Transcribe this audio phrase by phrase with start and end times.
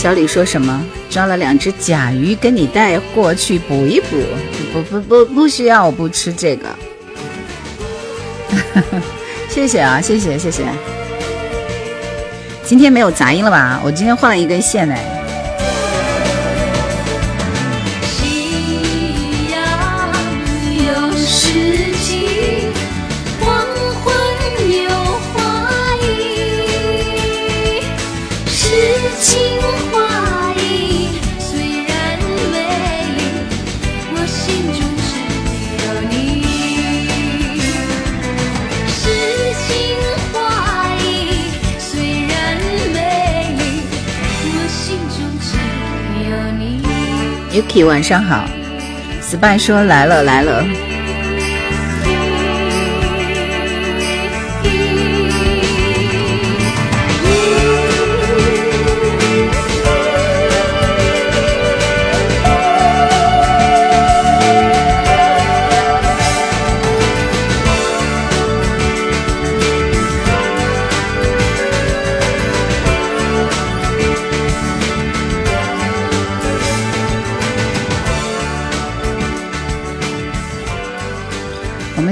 [0.00, 0.82] 小李说什么？
[1.10, 4.16] 抓了两只甲鱼，跟你带过去补一补。
[4.72, 6.66] 不不不，不需要，我不吃这个。
[9.50, 10.64] 谢谢啊，谢谢谢谢。
[12.64, 13.78] 今天没有杂音了吧？
[13.84, 14.96] 我今天换了一根线呢。
[47.60, 48.48] Yuki，晚上好。
[49.20, 50.89] Spy 说来了来了。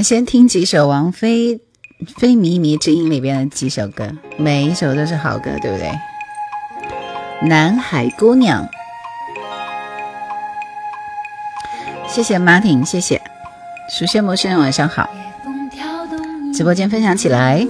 [0.09, 1.53] 先听几首王菲
[2.17, 5.91] 《非靡靡之音》里边的几首歌，每一首都是好歌，对不对？
[7.43, 8.67] 南海姑娘，
[12.07, 13.21] 谢谢 Martin，谢谢
[13.87, 15.07] 熟悉陌生人，晚上好，
[16.55, 17.67] 直播间分享起来。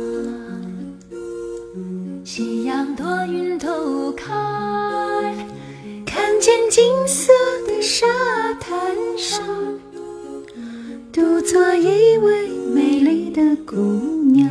[11.50, 13.76] 做一位美丽的姑
[14.32, 14.48] 娘，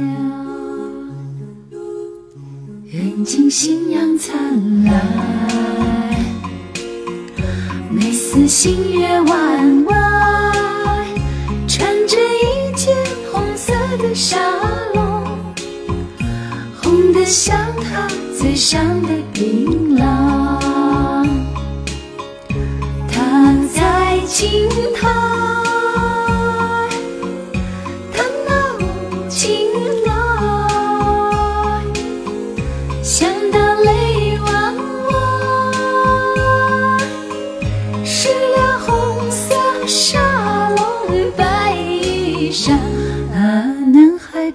[2.90, 4.36] 人间夕阳灿
[4.84, 5.00] 烂，
[7.88, 10.52] 眉似星月弯弯，
[11.68, 12.92] 穿着一件
[13.30, 14.36] 红色的纱
[14.94, 15.24] 笼，
[16.82, 21.28] 红得像她嘴上的槟榔，
[23.08, 25.67] 她在惊叹。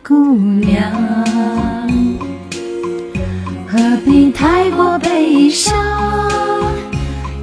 [0.06, 0.92] 姑娘，
[3.66, 5.74] 何必太过悲伤？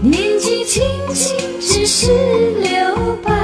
[0.03, 0.83] 年纪轻
[1.15, 2.09] 轻只是
[2.61, 3.35] 六半，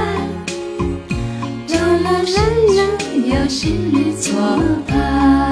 [1.65, 2.43] 旧梦深
[2.75, 4.39] 深有心侣作
[4.87, 5.51] 伴。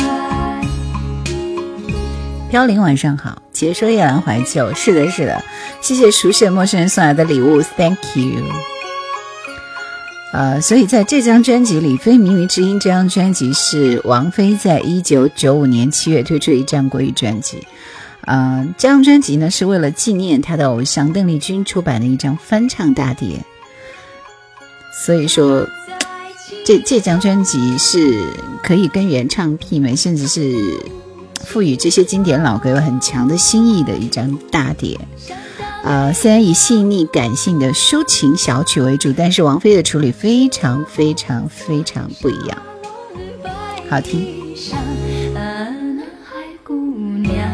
[2.52, 5.44] 飘零晚上好，解说夜阑怀旧，是的，是的，
[5.82, 8.44] 谢谢熟悉的陌生人送来的礼物，Thank you。
[10.34, 17.66] 呃，所以在这张专辑里，《非靡靡之音》这张专辑是王菲在一九九五年七月推出的一张国语专辑。
[18.22, 23.46] 呃，这张专辑呢是为了纪念她的偶像邓丽君出版的一张翻唱大碟。
[25.06, 25.66] 所以说，
[26.66, 28.24] 这这张专辑是
[28.62, 30.53] 可以跟原唱媲美，甚至是
[31.46, 35.00] 赋予这些经典老歌有很强的新意的一张大碟。
[35.85, 42.57] 呃，虽然以细腻感性的抒情小曲为主，但是王菲的处理非常非常非常不一样，
[43.88, 44.25] 好听。
[46.63, 46.73] 姑
[47.19, 47.47] 娘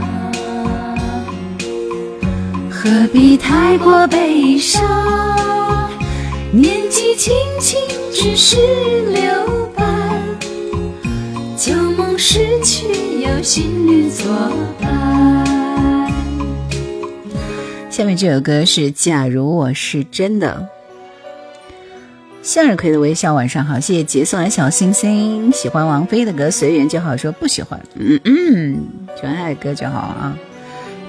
[2.72, 4.82] 何必太过悲伤？
[6.54, 7.78] 年纪轻轻
[8.14, 8.56] 只是
[9.12, 10.18] 留伴，
[11.58, 12.88] 旧梦失去
[13.22, 14.26] 有新侣作
[14.80, 15.41] 伴。
[17.92, 20.66] 下面这首歌是《假如我是真的》，
[22.42, 25.52] 向日葵的微笑，晚上好，谢谢杰送来小星星。
[25.52, 28.80] 喜欢王菲的歌，随缘就好，说不喜欢，嗯嗯，
[29.18, 30.38] 喜欢爱歌就好啊。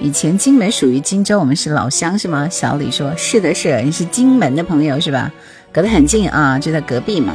[0.01, 2.49] 以前金门属于荆州，我们是老乡是吗？
[2.51, 5.31] 小李说是的，是你是金门的朋友是吧？
[5.71, 7.33] 隔得很近啊，就在隔壁嘛。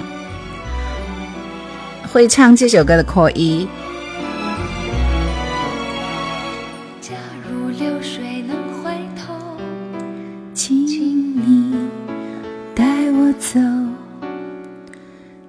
[2.12, 3.67] 会唱这首歌的扣一。
[13.50, 13.59] 走。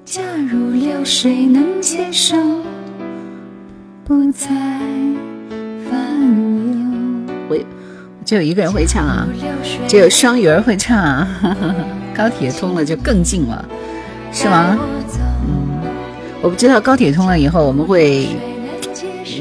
[0.06, 2.38] 假如流水能接受，
[4.06, 4.48] 不再
[5.90, 6.00] 烦
[6.80, 7.28] 忧。
[7.50, 7.58] 我
[8.24, 9.28] 只有一个人会唱啊，
[9.86, 11.28] 只有双鱼儿会唱啊。
[12.16, 13.66] 高铁通了就更近了，
[14.32, 14.78] 是吗？
[15.46, 15.82] 嗯，
[16.42, 18.30] 我不知道高铁通了以后我们会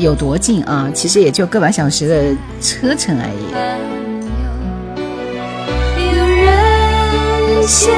[0.01, 3.55] 有多近啊，其实也就个把小时的车程而已。
[6.05, 7.95] 有人先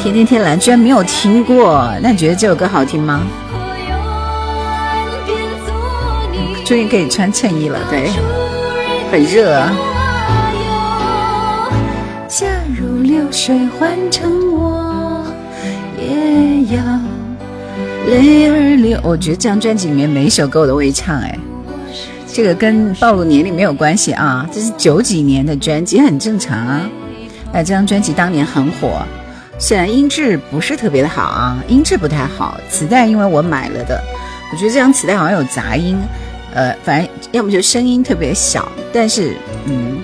[0.00, 3.20] 天天天蓝居然没有听过，那你觉得这首歌好听吗？
[6.64, 8.10] 终于可以穿衬衣了，对，
[9.10, 9.54] 很热。
[9.54, 9.76] 啊
[12.28, 12.46] 假
[12.78, 15.24] 如流水换成我，
[15.96, 16.82] 也要
[18.06, 19.00] 泪儿流。
[19.02, 21.36] 我觉得这张专辑里面每一首歌我都会唱，哎，
[22.26, 26.82] 这个跟暴露年龄没有关系啊，这是九几年的专辑，很正常啊。
[27.52, 29.02] 那这张专辑当年很火，
[29.58, 34.00] 虽然音质不是特别的好啊，音质不太好，磁带因为我买了的，
[34.52, 36.00] 我觉得这张磁带好像有杂音。
[36.54, 39.98] 呃，反正要么就声音特别小，但是嗯，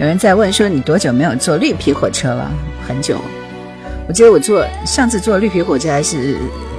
[0.00, 2.50] 有人在问说你多久没有坐绿皮火车了？
[2.88, 3.20] 很久，
[4.08, 6.38] 我记得我坐上次坐绿皮火车还是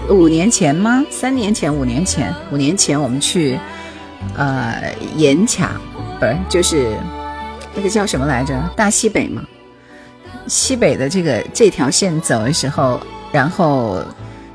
[0.09, 1.05] 五年前吗？
[1.09, 3.57] 三年前、五年前、五年前我们去
[4.35, 4.83] 呃
[5.15, 5.79] 盐卡，
[6.19, 6.97] 不是就是
[7.73, 8.53] 那个叫什么来着？
[8.75, 9.41] 大西北吗，
[10.47, 12.99] 西北的这个这条线走的时候，
[13.31, 14.03] 然后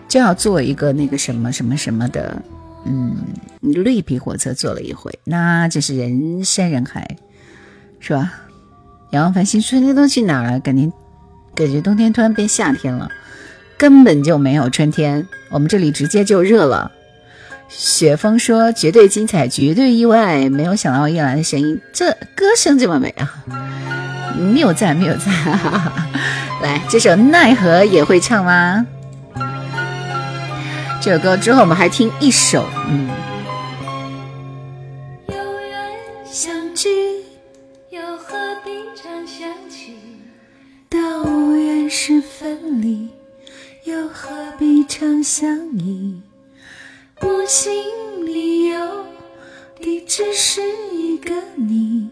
[0.09, 2.41] 就要坐一个那个什么什么什么的。
[2.85, 3.17] 嗯，
[3.61, 7.17] 绿皮火车坐了一回，那真是人山人海，
[8.01, 8.33] 是吧？
[9.11, 10.61] 仰望繁星，春天都去哪儿了？
[10.61, 10.91] 感觉
[11.55, 13.11] 感觉冬天突然变夏天了，
[13.77, 16.93] 根本就没有春天，我们这里直接就热了。
[17.69, 23.45] 雪峰说：“绝对精彩，绝对意外，没有想到叶兰的声音，这歌声这么美啊！”
[24.39, 25.33] 谬赞谬赞，
[26.63, 28.87] 来，这首奈何也会唱吗？
[31.01, 33.09] 这首歌之后，我们还听一首，嗯。
[35.29, 35.79] 有缘
[36.25, 36.89] 相聚，
[37.91, 39.97] 又何必常想起？
[40.89, 43.11] 到无缘时分离，
[43.85, 45.49] 又何必常相
[45.79, 46.21] 依？
[47.21, 47.73] 我心
[48.27, 49.05] 里有
[49.81, 50.61] 的只是
[50.93, 52.11] 一个你。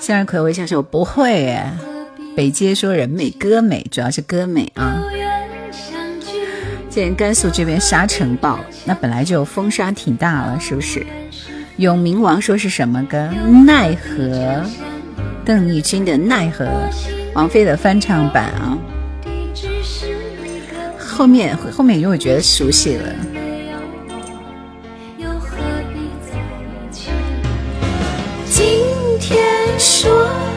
[0.00, 1.64] 向日葵微笑说：“不会耶。”
[2.36, 5.02] 北街说：“人美歌美，主要是歌美啊。”
[6.90, 11.04] 现在甘肃这边沙尘暴，那本来就风沙挺大了，是不是？
[11.76, 13.28] 永明王说是什么歌？
[13.66, 14.62] 奈何？
[15.44, 16.64] 邓丽君的《奈何》，
[17.34, 18.78] 王菲的翻唱版啊。
[20.98, 23.12] 后面后面就会觉得熟悉了。
[29.84, 30.53] 说。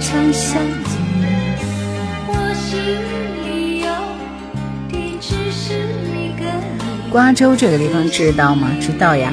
[0.00, 0.60] 天说。
[7.10, 8.70] 瓜州这个地方知道吗？
[8.80, 9.32] 知道呀，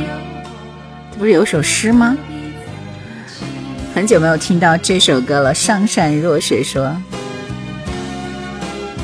[1.17, 2.17] 不是有首诗吗？
[3.96, 5.53] 很久没有听到这首歌了。
[5.53, 6.93] 上善若水说，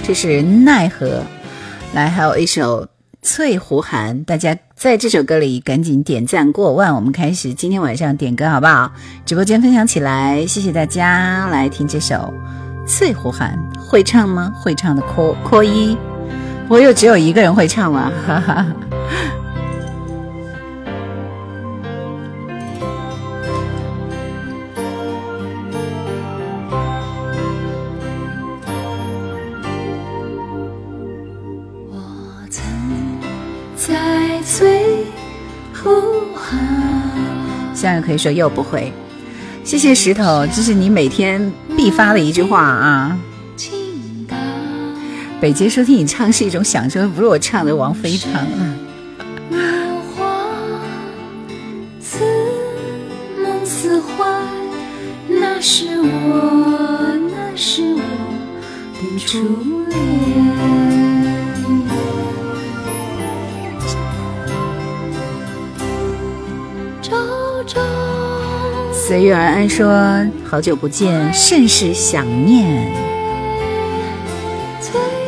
[0.03, 1.23] 这是奈何。
[1.93, 2.89] 来，还有一首
[3.21, 8.91] 翠湖寒，大家在这首歌里赶紧点赞过万，我们开始今天晚上点歌好不好？
[9.25, 12.33] 直播间分享起来，谢谢大家来听这首
[12.85, 14.51] 翠湖寒，会唱吗？
[14.53, 15.97] 会唱的扣扣一。
[16.67, 18.65] 我又只有一个人会唱了，哈哈。
[37.85, 38.91] 现在可以说又不会。
[39.63, 43.15] 谢谢石头，这是你每天必发的一句话啊。
[45.39, 48.75] 北京收听你唱是一种享受，不是我唱的，王菲唱啊。
[52.01, 52.25] 似
[53.37, 54.33] 梦似幻，
[55.27, 58.01] 那是我，那是我
[58.95, 59.37] 的初
[59.91, 60.94] 恋。
[69.07, 70.03] 随遇而安说：
[70.43, 72.91] 好久不见，甚是想念。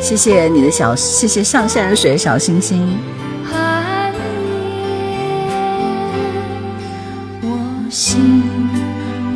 [0.01, 2.97] 谢谢你的小，谢谢上善若水小星星。
[7.43, 7.47] 我
[7.91, 8.43] 心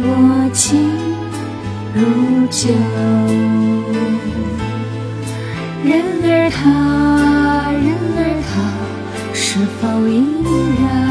[0.01, 0.89] 我情
[1.93, 2.01] 如
[2.49, 2.73] 旧，
[5.87, 8.59] 人儿他，人儿他，
[9.35, 10.25] 是否依
[10.81, 11.10] 然？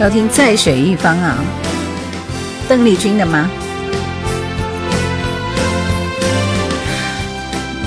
[0.00, 1.36] 要听《在水一方》啊，
[2.68, 3.48] 邓丽君的吗？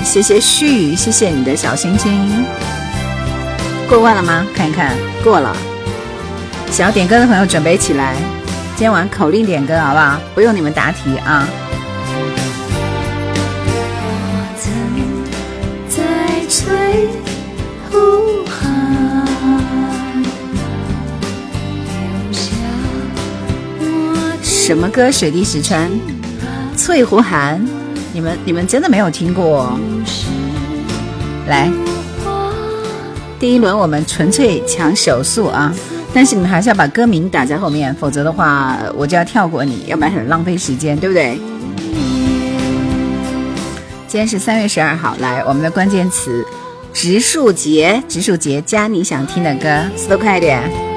[0.02, 2.46] 谢谢旭，谢谢你的小心心。
[3.88, 4.46] 过万了吗？
[4.54, 5.54] 看一看，过了。
[6.70, 8.14] 想要点歌的朋友准备起来，
[8.74, 10.18] 今天晚上口令点歌好不好？
[10.34, 11.46] 不用你们答题啊。
[24.68, 25.10] 什么歌？
[25.10, 25.90] 水滴石穿，
[26.76, 27.58] 翠湖寒。
[28.12, 29.72] 你们你们真的没有听过？
[31.46, 31.72] 来，
[33.40, 35.74] 第一轮我们纯粹抢手速啊！
[36.12, 41.40] 但是你们还是要把歌名打在后面，否则的话我就要跳过你，要不然很浪费时间，对不对？
[44.06, 46.44] 今天是三月十二号，来我们的关键词：
[46.92, 50.87] 植树节，植树节加你想听的歌，速度快一点。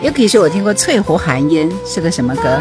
[0.00, 2.60] 又可以说我听过《翠湖寒烟》是个什么歌？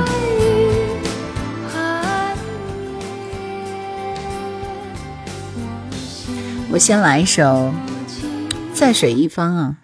[6.71, 7.43] 我先来一首
[8.73, 9.75] 《在水一方》啊，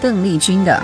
[0.00, 0.80] 邓丽君的。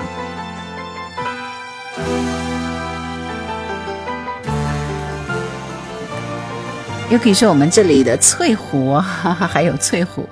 [7.10, 10.28] 又可以说我们这里的翠湖，哈哈，还有翠湖。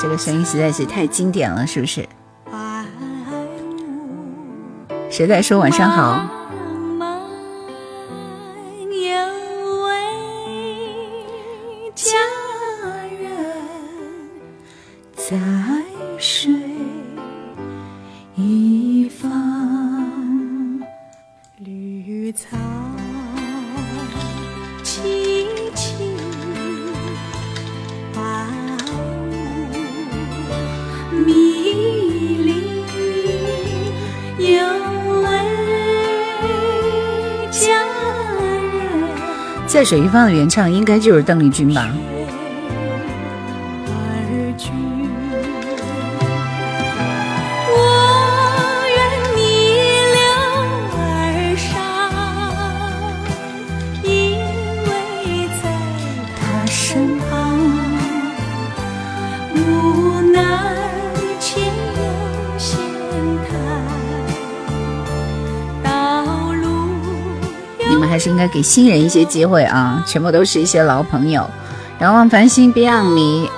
[0.00, 2.08] 这个声音实在是太经典了，是不是？
[5.10, 6.39] 谁在说晚上好？
[39.80, 41.90] 在水一方的原唱应该就是邓丽君吧。
[68.62, 70.02] 新人一些机会啊！
[70.06, 71.48] 全部都是一些老朋友，
[72.00, 73.50] 仰望繁星，Beyond 迷，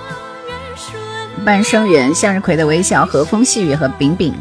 [1.45, 4.35] 半生缘，向日葵的微笑，和风细雨和饼饼。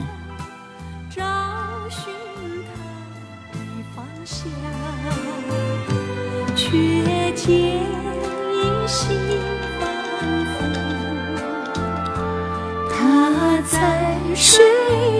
[14.34, 14.63] 水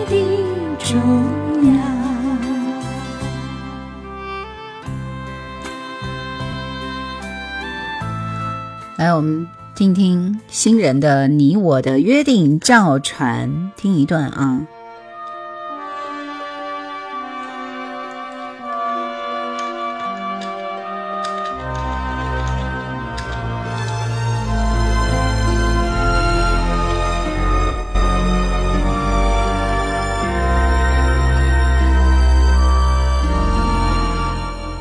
[0.08, 0.46] 滴
[0.80, 1.00] 中
[9.02, 14.62] 来，我们听听新人的你我的约定，赵传听一段啊。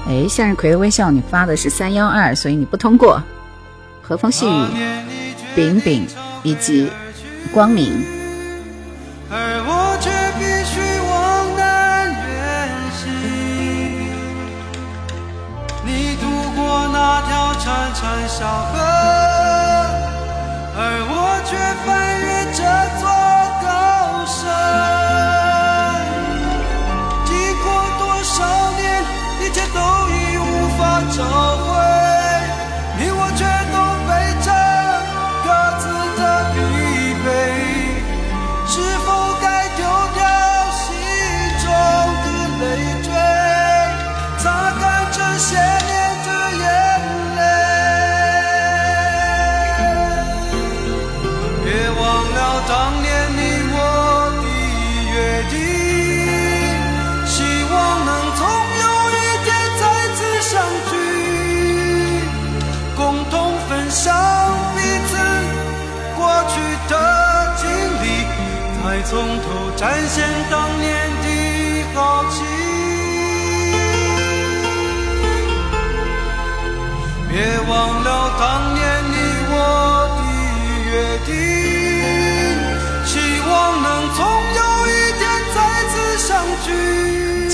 [0.07, 3.19] 哎，向日葵的微笑，你发的是三幺二，所以你不通过。
[4.11, 4.51] 和风细雨。
[5.55, 6.07] 饼饼
[6.43, 6.91] 以及
[7.53, 8.05] 光明，
[9.31, 11.11] 而我却必须往
[11.57, 12.29] 南远
[12.99, 13.01] 行。
[15.85, 16.27] 你渡
[16.57, 16.61] 过
[16.93, 17.65] 那条潺
[17.95, 18.39] 潺小
[18.73, 18.79] 河，
[20.77, 21.13] 而我
[21.47, 21.51] 却
[21.87, 21.89] 翻
[22.21, 22.61] 越这
[23.01, 23.03] 座
[23.63, 23.69] 高
[24.27, 24.39] 山。
[27.27, 27.31] 经
[27.63, 27.67] 过
[27.99, 28.35] 多少
[28.77, 28.83] 年，
[29.41, 29.79] 一切都
[30.11, 30.43] 已无
[30.77, 30.81] 法
[31.17, 31.19] 找
[31.65, 31.70] 回。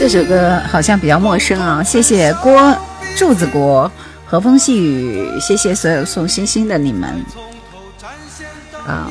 [0.09, 1.83] 这首歌好像比较陌生啊！
[1.83, 2.73] 谢谢郭
[3.17, 3.91] 柱子国
[4.25, 7.11] 和风细雨，谢谢所有送星星的你们
[8.87, 9.11] 啊！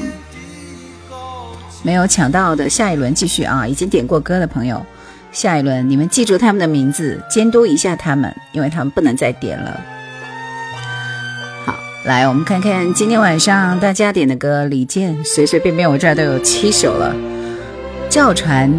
[1.83, 3.67] 没有抢到的，下一轮继续啊！
[3.67, 4.85] 已经点过歌的朋友，
[5.33, 9.81] 下一轮你们记住他们的名字，监督一下他们，因为他们不能再点了。
[11.65, 11.75] 好，
[12.05, 17.13] 来我们看看今天晚上大家点的歌，李健随随便便我这儿都有七首了，
[18.09, 18.71] 赵传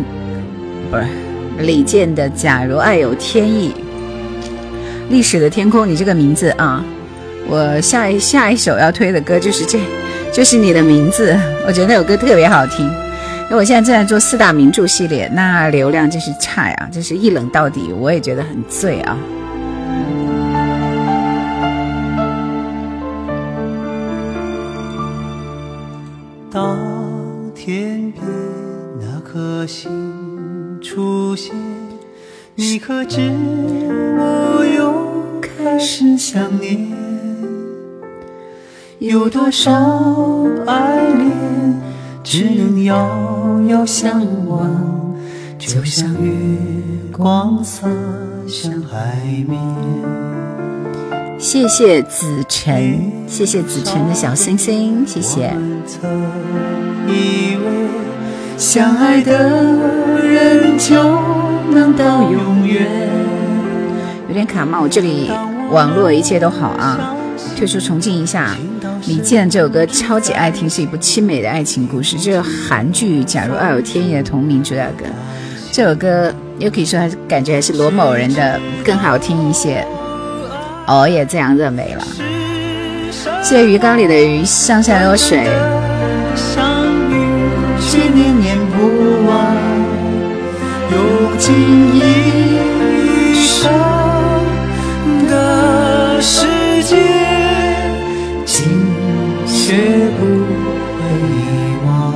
[0.91, 1.26] 不是。
[1.59, 3.71] 李健的《假如爱有天意》，
[5.09, 6.85] 历史的天空，你这个名字啊，
[7.49, 9.79] 我下一下一首要推的歌就是这，
[10.33, 11.37] 就是你的名字。
[11.67, 19.17] 我觉得那首歌特别好听，因为我现在正在做四大名著系列，那流量真是差呀，真是一冷到底，我也觉得很醉啊。
[31.37, 31.55] 出现，
[32.55, 33.31] 你可知
[34.19, 36.89] 我又开始想念？
[38.99, 39.71] 有多少
[40.67, 41.83] 爱恋
[42.25, 45.15] 只能遥遥相望，
[45.59, 46.33] 就像月
[47.13, 47.87] 光洒
[48.49, 49.61] 向海面。
[51.39, 55.55] 谢谢子晨，谢谢子晨的小星星，谢谢。
[58.59, 59.33] 相爱的
[60.23, 60.95] 人就
[61.71, 62.87] 能到永远。
[64.29, 64.81] 有点卡吗？
[64.81, 65.31] 我这里
[65.71, 67.15] 网络一切都好啊。
[67.55, 68.57] 退出重进一下。
[69.07, 75.05] 李健这首歌超级爱听，是一部凄美的爱情故事，这是韩剧《假如爱有天意》的同名主打歌。
[75.71, 79.87] 这首歌又可以说还是感觉还是罗某人的更好听一些。
[80.87, 82.05] 我也这样认为了。
[83.43, 85.47] 谢谢鱼缸里的鱼，上下有水。
[91.39, 91.55] 尽
[91.95, 92.01] 一
[93.35, 93.71] 生
[95.29, 96.47] 的时
[96.83, 96.99] 间，
[98.45, 98.65] 竟
[99.47, 102.15] 学不会遗忘。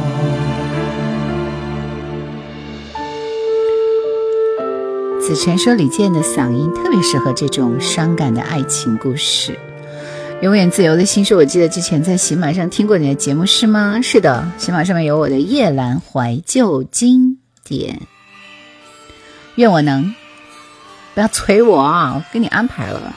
[5.20, 9.56] 子晨说：“李健的嗓音特别适合这种伤感的爱情故事。”
[10.42, 14.00] 永远自由的心说：“我记得之前在喜马上听过你的节目，是吗？
[14.02, 18.00] 是的，喜马上面有我的夜阑怀旧经典。
[19.60, 20.14] 愿我能，
[21.14, 22.14] 不要催我啊！
[22.14, 23.14] 我给你安排了。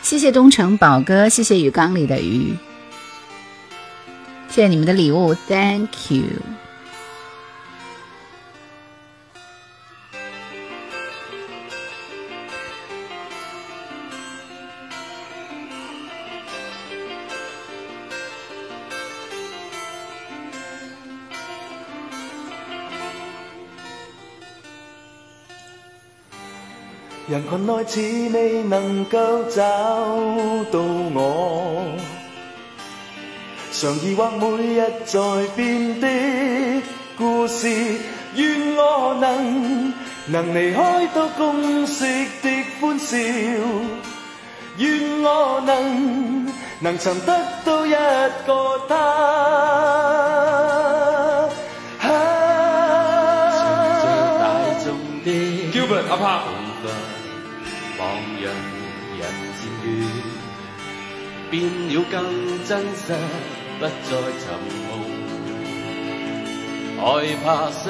[0.00, 2.56] 谢谢东城宝哥，谢谢鱼缸里的鱼，
[4.48, 6.24] 谢谢你们的礼物，Thank you。”
[27.36, 28.00] 人群内似
[28.32, 29.60] 未能够找
[30.72, 30.80] 到
[31.12, 31.84] 我，
[33.72, 35.20] 常疑惑每日在
[35.54, 36.08] 变的
[37.18, 37.68] 故事，
[38.36, 39.92] 愿我能
[40.28, 42.06] 能离开到公式
[42.42, 43.18] 的欢笑，
[44.78, 46.46] 愿我能
[46.80, 47.90] 能曾得到一
[48.46, 48.96] 个他。
[56.08, 56.65] 阿
[57.98, 58.04] 帕。
[61.48, 63.14] 变了更真实，
[63.78, 64.10] 不再
[64.42, 64.44] 沉
[64.88, 64.90] 梦，
[66.98, 67.02] 害
[67.42, 67.88] 怕失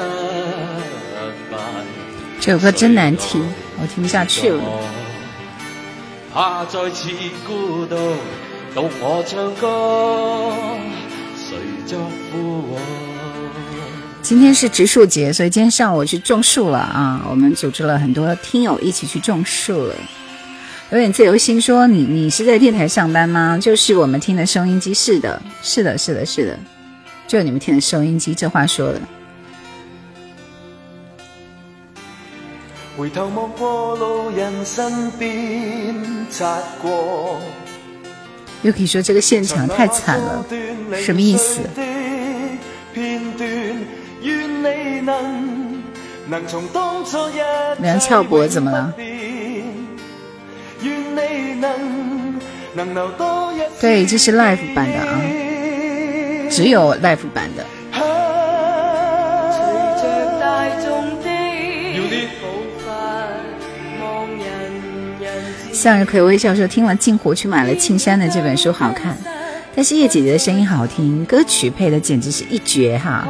[1.51, 1.55] 败。
[2.39, 3.43] 这首歌真难听，
[3.81, 4.63] 我听不下去了。
[6.33, 7.09] 怕再次
[7.47, 7.97] 孤独，
[8.75, 10.53] 独我唱歌，
[11.35, 11.99] 谁作
[12.31, 13.16] 负我？
[14.27, 17.25] 今天是植树节，所以今天上午我去种树了啊！
[17.31, 19.95] 我们组织了很多听友一起去种树了。
[20.91, 23.57] 有点自由心说你你是在电台上班吗？
[23.57, 26.59] 就是我们听的收音机，是的，是的，是的，是的，
[27.29, 28.35] 就你们听的收音机。
[28.35, 29.01] 这话说的。
[32.97, 35.95] 回头望过路人身边
[36.33, 37.41] 擦过。
[38.63, 40.45] 又可以说这个现场太惨了，
[40.97, 41.61] 什么意思？
[47.81, 48.93] 梁翘柏怎么了？
[53.81, 55.21] 对，这是 live 版的啊，
[56.51, 57.65] 只有 live 版的。
[65.73, 69.17] 向日葵微笑说：“听了镜湖去买了庆山的这本书，好看。
[69.75, 73.29] 但是叶姐姐的声音好听，歌曲配的简直是一绝哈。”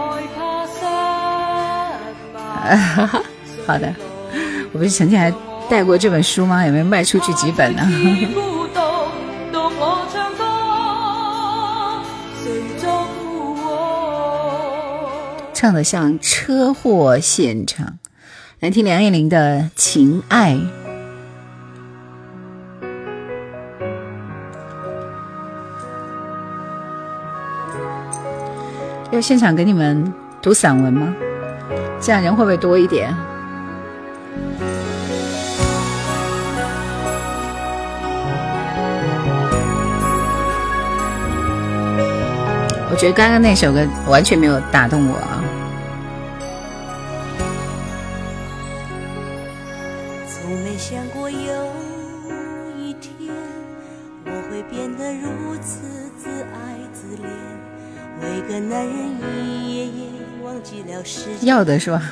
[3.67, 3.95] 好的。
[4.73, 5.33] 我不是曾经还
[5.71, 6.67] 带过这本书吗？
[6.67, 7.83] 有没有卖出去几本呢？
[15.55, 17.99] 唱的像车祸现场，
[18.61, 20.53] 来听梁艳玲的《情爱》。
[29.11, 31.15] 要现场给你们读散文吗？
[32.07, 33.13] 这样人会不会多一点？
[42.89, 45.36] 我觉得刚刚那首歌完全没有打动我啊。
[61.65, 62.03] 的是吧？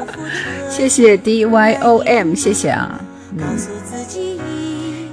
[0.70, 3.00] 谢谢 D Y O M，谢谢啊。
[3.38, 4.40] 告诉自己，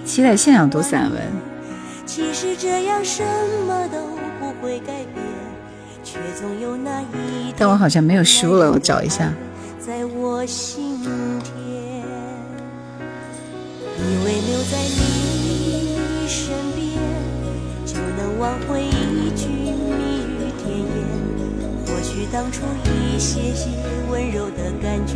[0.05, 1.21] 期待现场读散文。
[2.05, 3.23] 其实这样什
[3.67, 4.15] 么都。
[4.61, 5.21] 会改变，
[6.03, 9.31] 却总有那一但我好像没有书了，我找一下。
[9.79, 10.97] 在我心
[11.43, 12.01] 田，
[13.99, 14.77] 以为留在
[22.31, 23.69] 当初一些些
[24.09, 25.15] 温柔的感觉，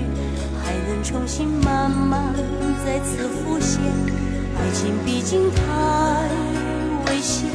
[0.64, 2.34] 还能重新慢慢
[2.86, 3.82] 再次浮现。
[4.58, 5.62] 爱情毕竟太
[7.08, 7.50] 危险。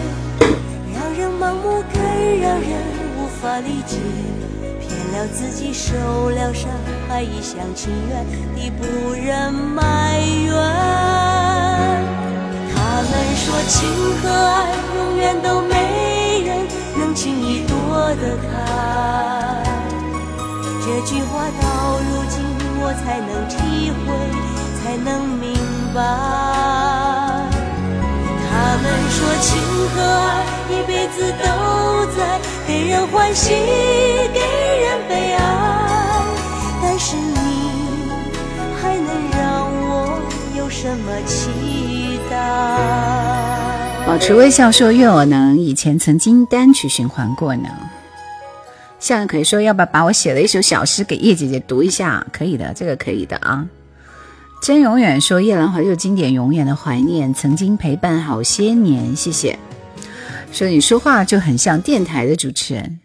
[0.93, 2.03] 让人盲目更
[2.41, 2.71] 让人
[3.19, 3.97] 无法理解，
[4.81, 5.95] 骗了自己受
[6.31, 6.71] 了伤，
[7.09, 10.55] 还一厢情愿地不忍埋怨。
[12.75, 13.89] 他们说情
[14.21, 14.55] 和爱
[14.97, 16.67] 永远都没人
[16.99, 17.75] 能轻易躲
[18.17, 18.45] 得开，
[20.87, 22.45] 这句话到如今
[22.79, 23.57] 我才能体
[24.05, 24.07] 会，
[24.83, 25.49] 才能明
[25.95, 25.97] 白。
[28.51, 29.49] 他们说情
[29.89, 31.47] 和爱一辈子都
[32.15, 33.49] 在，给人欢喜，
[34.35, 34.41] 给
[34.83, 35.41] 人悲哀。
[36.83, 37.33] 但是你
[38.83, 40.21] 还能让我
[40.55, 41.49] 有什么期
[42.31, 42.35] 待？
[44.07, 47.71] 保持微笑说：“愿我能以前曾经单曲循环过呢。”
[49.05, 53.69] 向日葵说：“要不要把我写的一首小诗给叶姐姐读一下？”可以的，这个可以的啊。
[54.63, 59.15] 真永远说夜兰怀旧经典，永远的怀念，曾经陪伴好些年。
[59.15, 59.59] 谢谢。
[60.53, 62.99] 说你说话就很像电台的主持人。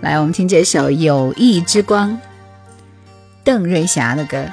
[0.00, 2.10] 来，我们听这首《友谊之光》，
[3.44, 4.44] 邓瑞霞的歌。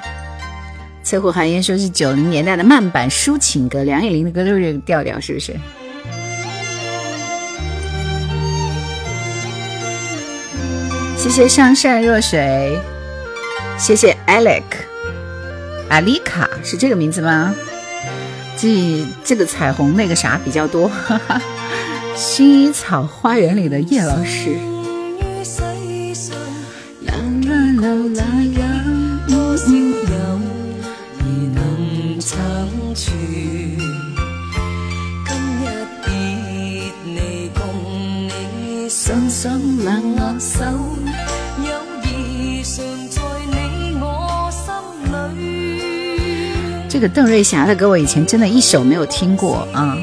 [1.02, 5.52] 侧户寒烟说是九零年代的慢板抒情歌，梁咏琳的歌都是这个调调，是不是？
[11.26, 12.80] 谢谢上善若水。
[13.76, 14.62] 谢谢 Alec，
[15.88, 17.52] 阿丽卡是这个名字吗？
[18.56, 20.88] 这这个彩虹那个啥比较多。
[22.14, 24.56] 薰衣草花园里的叶老师。
[46.96, 49.98] 这个邓瑞霞的歌，我以前真的一首没有听过啊，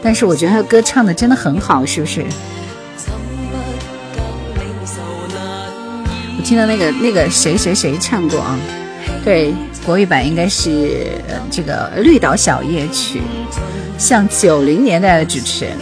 [0.00, 2.24] 但是我觉得她的歌唱的真的很好，是不是？
[6.36, 8.56] 我听到那个那个谁谁谁唱过啊？
[9.24, 9.52] 对，
[9.84, 11.08] 国语版应该是
[11.50, 13.18] 这个《绿岛小夜曲》，
[13.98, 15.76] 像九零年代的主持人，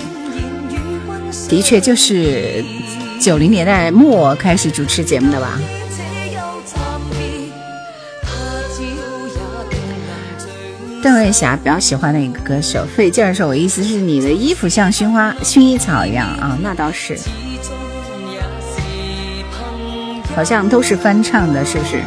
[1.47, 2.65] 的确就是
[3.21, 5.61] 九零年代末开始主持节目的吧。
[11.07, 17.17] 邓瑞霞比较喜欢的一个歌手，费劲儿说：“我意思是你的衣服像薰花薰衣草一样啊，那倒是，
[20.35, 22.03] 好像都是翻唱的，是不是？”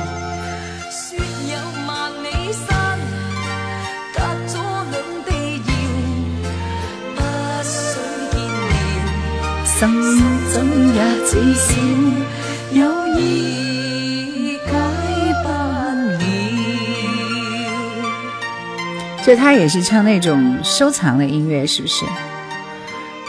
[19.29, 22.03] 所以他也是唱那种收藏的音乐，是不是？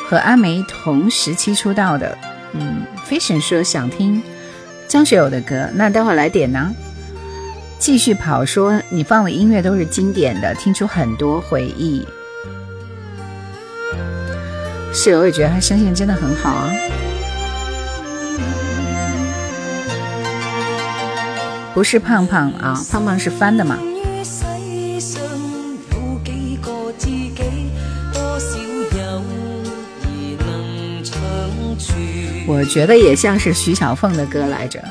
[0.08, 2.16] 和阿梅同时期出道的。
[2.54, 4.22] 嗯，Fashion 说想听
[4.88, 6.74] 张学友的歌，那待会儿来点呢。
[7.78, 12.08] 继续跑说你放的音乐都是经典的，听出很多回忆。
[14.94, 16.72] 是，我也觉得他声线真的很好啊。
[21.74, 23.78] 不是胖胖啊，胖胖是翻的嘛。
[32.50, 34.82] 我觉得也像是徐小凤的歌来着。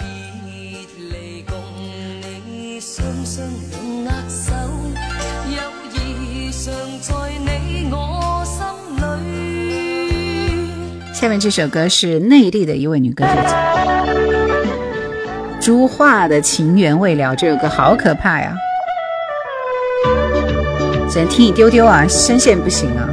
[11.14, 13.32] 下面这首歌是内地的一位女歌手，
[15.60, 17.34] 朱桦的《情缘未了》。
[17.36, 18.56] 这首歌好可怕呀！
[21.10, 23.09] 只能听一丢丢啊，声线不行啊。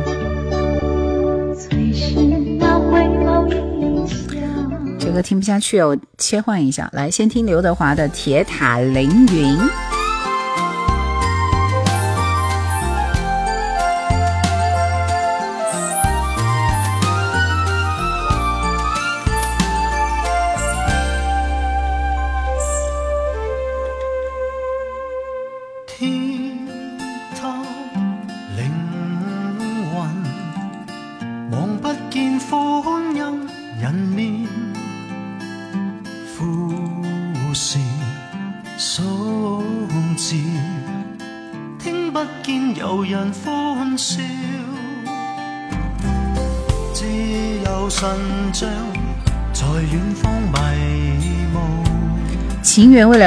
[5.22, 9.56] 听不下去，哦切换一下，来先听刘德华的《铁塔凌云》。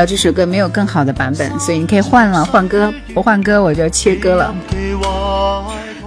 [0.05, 4.53] 这首歌没有更好的版本，所以你可以换了，换歌不换歌我就切歌了。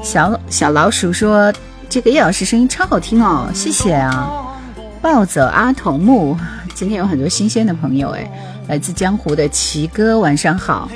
[0.02, 1.52] 小小老鼠说
[1.88, 4.32] ：“这个叶老师声音超好听哦，谢谢啊！”
[5.00, 6.36] 暴走阿童木，
[6.74, 8.30] 今天有很多新鲜的朋友哎，
[8.68, 10.88] 来自江湖的奇哥，晚上好。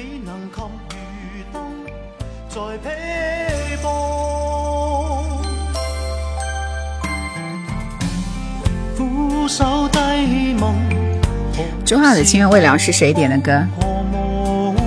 [11.87, 13.65] 朱浩的《情缘未了》是谁点的歌？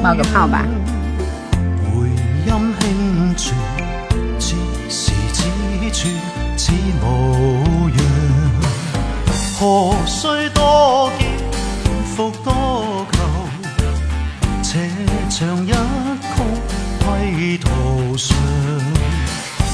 [0.04, 0.66] 冒个泡吧。
[9.58, 11.26] 何须多劫
[12.06, 13.20] 复多求？
[14.62, 14.90] 且
[15.30, 15.76] 唱一曲
[17.06, 18.38] 归途上。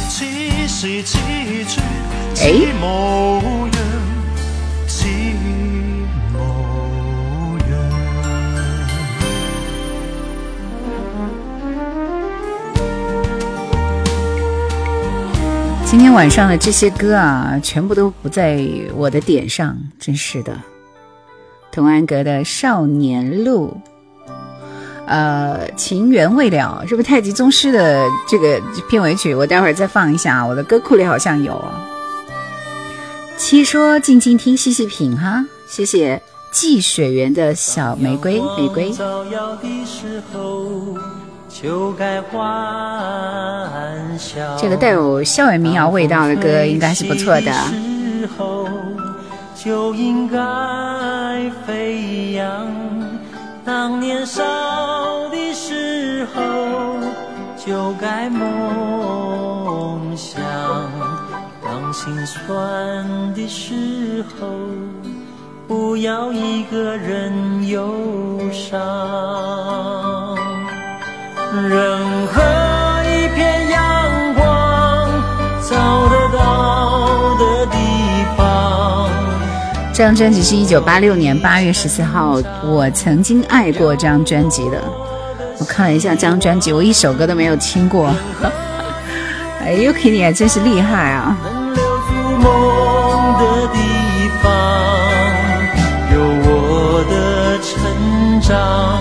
[0.09, 0.23] 此
[0.67, 1.17] 时此
[1.65, 1.81] 处
[2.35, 2.47] 此
[2.79, 3.41] 模
[3.73, 3.74] 样，
[16.15, 20.57] 晚上的这些歌啊，全部都不在我的点上，真是的。
[21.73, 23.75] 童安格的《少年路》，
[25.07, 29.35] 呃，《情缘未了》，是不是太极宗师的这个片尾曲？
[29.35, 31.61] 我待会儿再放一下啊，我的歌库里好像有。
[33.35, 38.89] 七说静静听，细细品哈，谢谢季雪原的小玫瑰，玫瑰。
[44.57, 47.51] 这个带有校园民谣味道的歌应该是不错的。
[49.55, 50.37] 就应该
[51.65, 52.67] 飞扬，
[53.63, 54.43] 当年少
[55.29, 56.41] 的时候
[57.57, 60.41] 就该梦想，
[61.63, 64.45] 当心酸的时候
[65.67, 67.91] 不要一个人忧
[68.51, 70.34] 伤。
[71.63, 72.41] 任何
[73.03, 75.09] 一片阳光
[75.61, 77.77] 找得到的地
[78.37, 79.09] 方。
[79.93, 84.81] 这张专辑是一九八六年八月十四号，我曾经爱过这张专辑的。
[85.59, 88.13] 我看了一下这张专辑，我一首歌都没有听过。
[89.63, 91.37] 哎呦，K 你还真是厉害啊！
[96.13, 98.99] 有我的成长，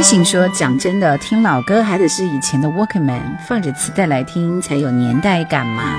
[0.00, 0.02] 望。
[0.02, 5.94] 飞行说：“讲真的，听老歌还得是以前的 Walkman，放着磁带来听才有年代感嘛。”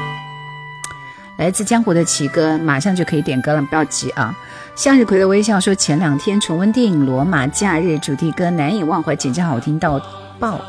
[1.37, 4.35] 来自江湖的奇哥，马上就可以点歌了，不要急啊！
[4.75, 10.01] 向日葵的微笑说：“前两天重温电影《罗马假日》主题歌，难以忘怀，简直好听到
[10.39, 10.59] 爆！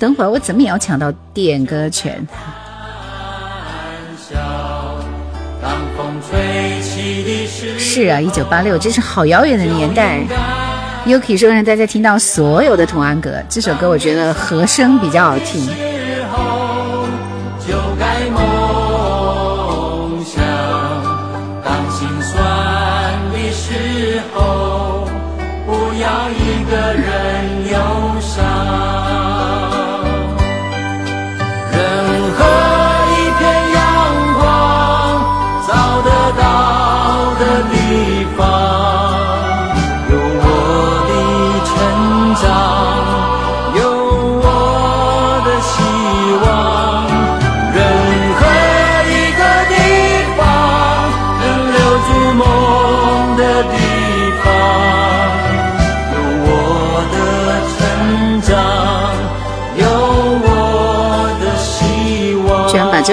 [0.00, 2.26] 等会儿我怎么也要抢到点歌权。”
[7.78, 10.20] 是啊，一九八六，这是好遥远的年代。
[11.10, 15.68] Yuki 说让大家听到所有的童安格这首歌，我觉得和声比较好听。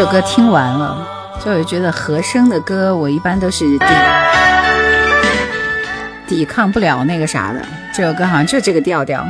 [0.08, 1.06] 歌听完了，
[1.44, 3.86] 就我觉得和声的歌，我一般都是抵
[6.28, 7.62] 抵抗不了那个啥的。
[7.94, 9.26] 这首歌好像就这个调调，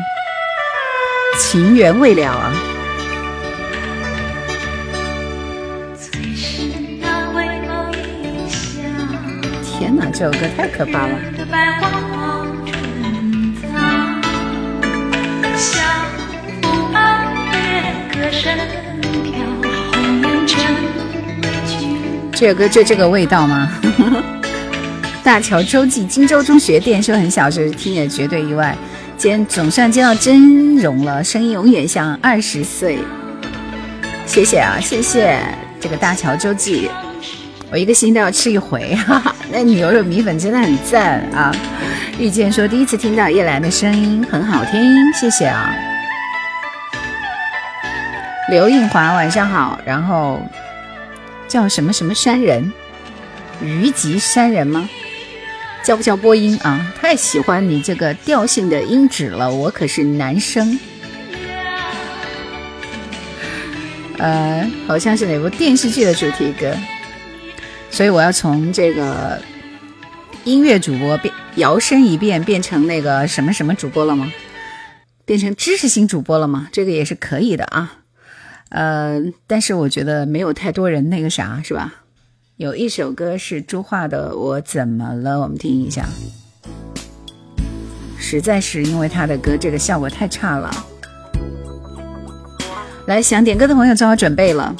[1.40, 2.54] 情缘未了啊！
[9.64, 11.18] 天哪，这首歌太可怕了！
[22.40, 23.68] 这首歌就这个味道吗？
[25.26, 28.78] 大桥周记，荆州中学，电视很小时听也绝对意外。
[29.18, 33.00] 今天总算见到真容了，声音永远像二十岁。
[34.28, 35.40] 谢谢啊，谢谢
[35.80, 36.88] 这个大桥周记，
[37.72, 38.94] 我一个心都要吃一回。
[38.94, 41.52] 哈哈，那牛肉米粉真的很赞啊！
[42.20, 45.74] 遇见说第一次听到叶兰的声音很好听，谢谢啊。
[48.52, 50.40] 刘映华晚上好，然后。
[51.48, 52.72] 叫什么什么山人，
[53.62, 54.90] 虞吉山人吗？
[55.84, 56.94] 叫不叫播音啊？
[57.00, 60.78] 太喜欢你这个调性的音质了，我可是男生。
[64.18, 66.76] 呃，好像是哪部电视剧的主题歌，
[67.90, 69.42] 所以我要从这个
[70.44, 74.34] 音乐主播变摇身一变，变成那个什么什么主播了吗？
[75.24, 76.68] 变成知识型主播了吗？
[76.72, 77.97] 这个也是可以的啊。
[78.70, 81.94] 呃，但是我觉得没有太多人那个啥，是吧？
[82.58, 86.06] 有一首歌是朱桦的《我怎么了》，我们听一下。
[88.18, 90.70] 实在是因为他的歌这个效果太差了。
[93.06, 94.76] 来，想点歌的朋友做好准备了，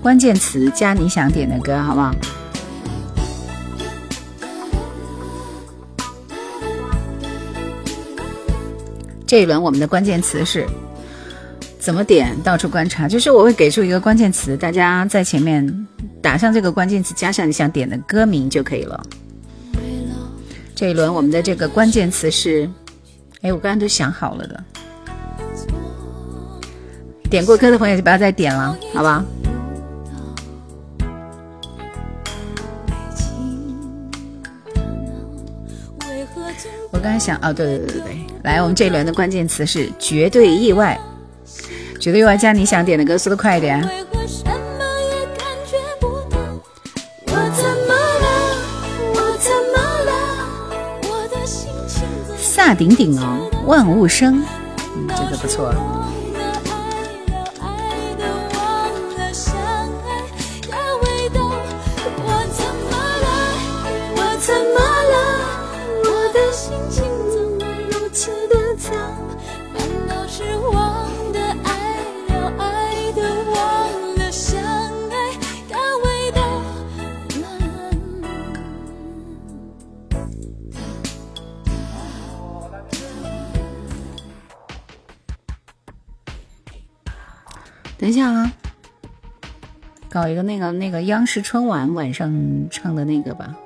[0.00, 2.14] 关键词加你想点的歌，好不好？
[9.30, 10.66] 这一轮我们的关键词是
[11.78, 12.36] 怎么点？
[12.42, 15.86] 到处观察，就是我会给出一个关键词，大家在前面
[16.20, 19.00] 打上这个关键词，加上你想点的歌名就可以了。
[20.74, 22.68] 这一轮我们的这个关键词是，
[23.42, 24.64] 哎，我刚刚都想好了的。
[27.30, 29.24] 点过歌的朋友就不要再点了，好吧？
[36.90, 38.29] 我刚才想，哦，对对对对对。
[38.42, 40.98] 来，我们这一轮的关键词是绝对意外，
[42.00, 43.86] 绝对意外加你想点的歌，速度快一点。
[52.38, 54.42] 萨顶顶哦，万物生，
[54.96, 55.74] 嗯，这个不错。
[90.20, 92.30] 搞一个那个那个央视春晚晚上
[92.70, 93.56] 唱的那个吧。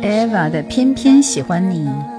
[0.00, 2.11] Eva 的偏偏喜欢你。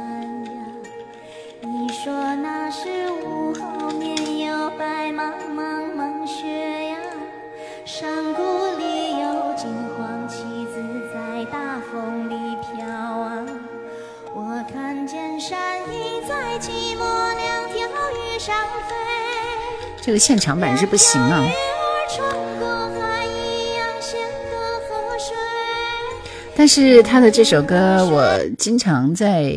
[20.14, 21.44] 个现场版是不行啊！
[26.56, 28.24] 但是他的这首歌，我
[28.60, 29.52] 经常在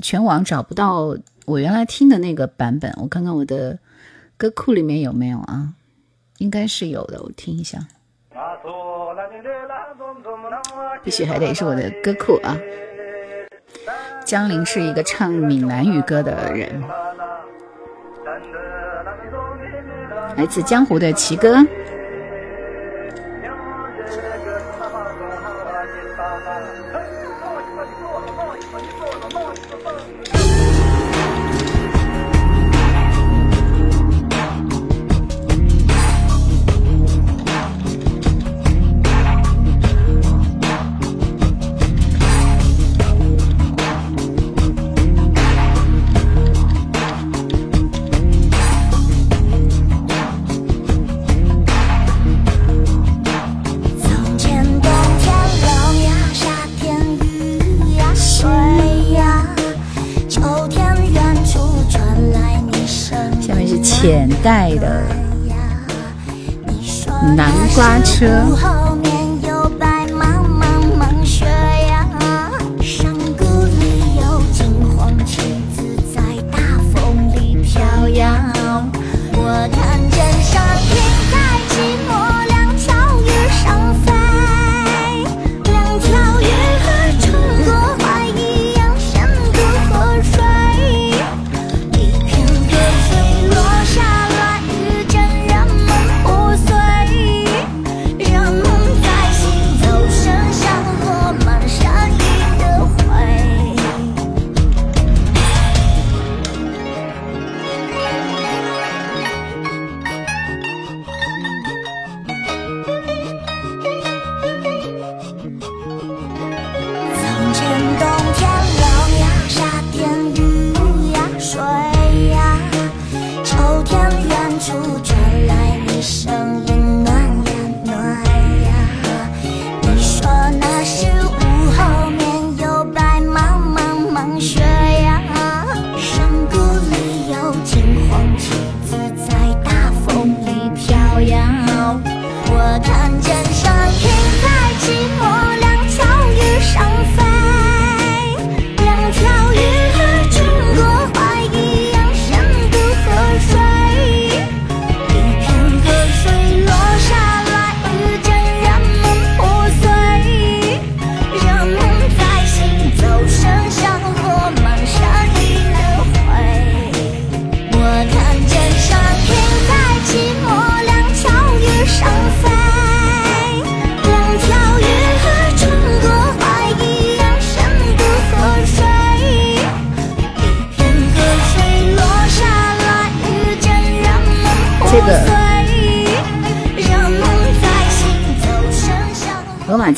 [0.00, 2.94] 全网找不到我原来听的那个版本。
[3.02, 3.76] 我看看我的
[4.36, 5.70] 歌库里面有没有啊？
[6.38, 7.80] 应该是有的，我听一下。
[11.02, 12.56] 必须还得是我的歌库啊！
[14.24, 16.80] 江林是一个唱闽南语歌的人。
[20.36, 21.64] 来自江湖的奇哥。
[64.40, 65.02] 浅黛的
[67.36, 68.89] 南瓜车。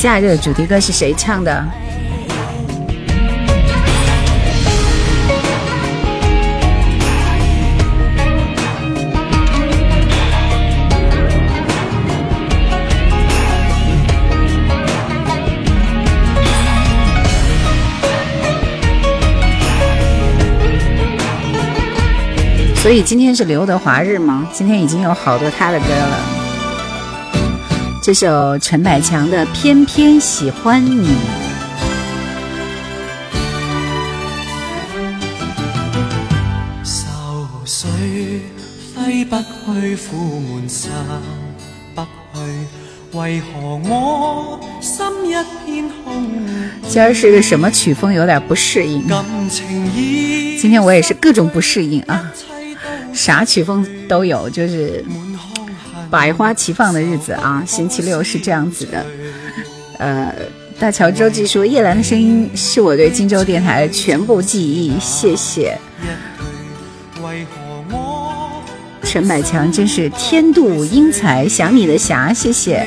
[0.03, 1.65] 假日主题歌是谁唱的？
[22.75, 24.49] 所以今天是刘德华日吗？
[24.53, 26.32] 今天已经有好多他的歌了。
[28.03, 31.07] 这首陈百强的《偏偏喜欢你》。
[36.85, 38.43] 愁绪
[38.97, 40.91] 挥不去，苦闷散
[41.95, 45.31] 不去，为何我心一
[45.65, 46.29] 片空？
[46.89, 48.13] 今儿是个什么曲风？
[48.13, 49.07] 有点不适应。
[50.59, 52.33] 今天我也是各种不适应啊，
[53.13, 55.05] 啥曲风都有，就是。
[56.13, 59.07] 百花齐放的日子啊，星期六是这样子的。
[59.99, 60.31] 呃，
[60.79, 65.79] 大乔周记说叶兰的声音是我对荆州电台的全部记忆，谢谢。
[69.03, 72.87] 陈百强真是天妒英才，想你的侠，谢谢。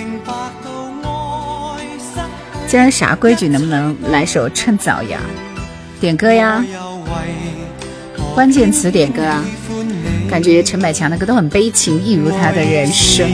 [2.67, 3.47] 今天啥规矩？
[3.47, 5.19] 能不能来首趁早呀？
[5.99, 6.63] 点歌呀？
[8.35, 9.43] 关键词点歌啊？
[10.29, 13.29] 感觉陈百强的歌都很悲情，一如他的人生。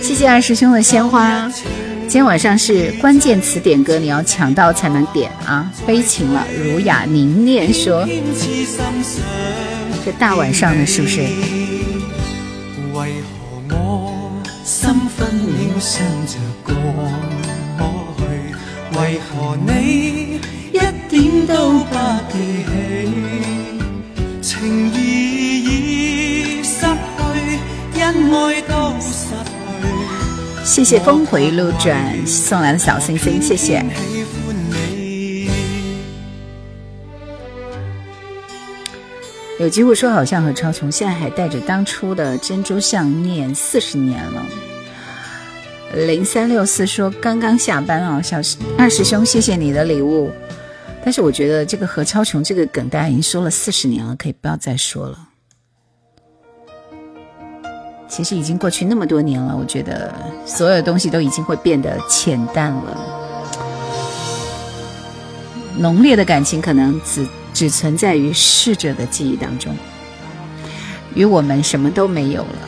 [0.00, 1.50] 谢谢二师兄的鲜花。
[2.02, 5.68] 今天晚上是关键词点歌，你要抢到才能点啊！
[5.84, 8.06] 悲情了，儒雅凝练说，
[10.04, 11.22] 这大晚上的是不是？
[15.80, 16.74] 闪着光
[17.78, 17.82] 抹
[18.16, 18.22] 去
[18.98, 20.40] 为何你
[20.72, 21.52] 一点都
[21.84, 21.94] 不
[22.32, 22.70] 记起？
[24.40, 24.96] 情义
[25.64, 26.86] 已失去，
[27.96, 28.00] 因
[28.32, 30.64] 爱都失去。
[30.64, 33.84] 谢谢峰回路转送来的小星星，谢谢。
[39.60, 44.44] 有机会说，好像何超琼现在还戴着当初的珍珠项链，四十年了。
[45.92, 48.38] 零三六四说刚刚下班啊，小
[48.76, 50.30] 二师兄，谢谢你的礼物。
[51.04, 55.18] 但是我觉得这个何超琼这个梗，大家已经说了四十年了，可以不要再说了。
[58.08, 60.12] 其实已经过去那么多年了，我觉得
[60.46, 62.98] 所有东西都已经会变得浅淡了。
[65.78, 69.76] 浓烈的感情可能只只存在于逝者的记忆当中，
[71.14, 72.58] 与我们什么都没有了。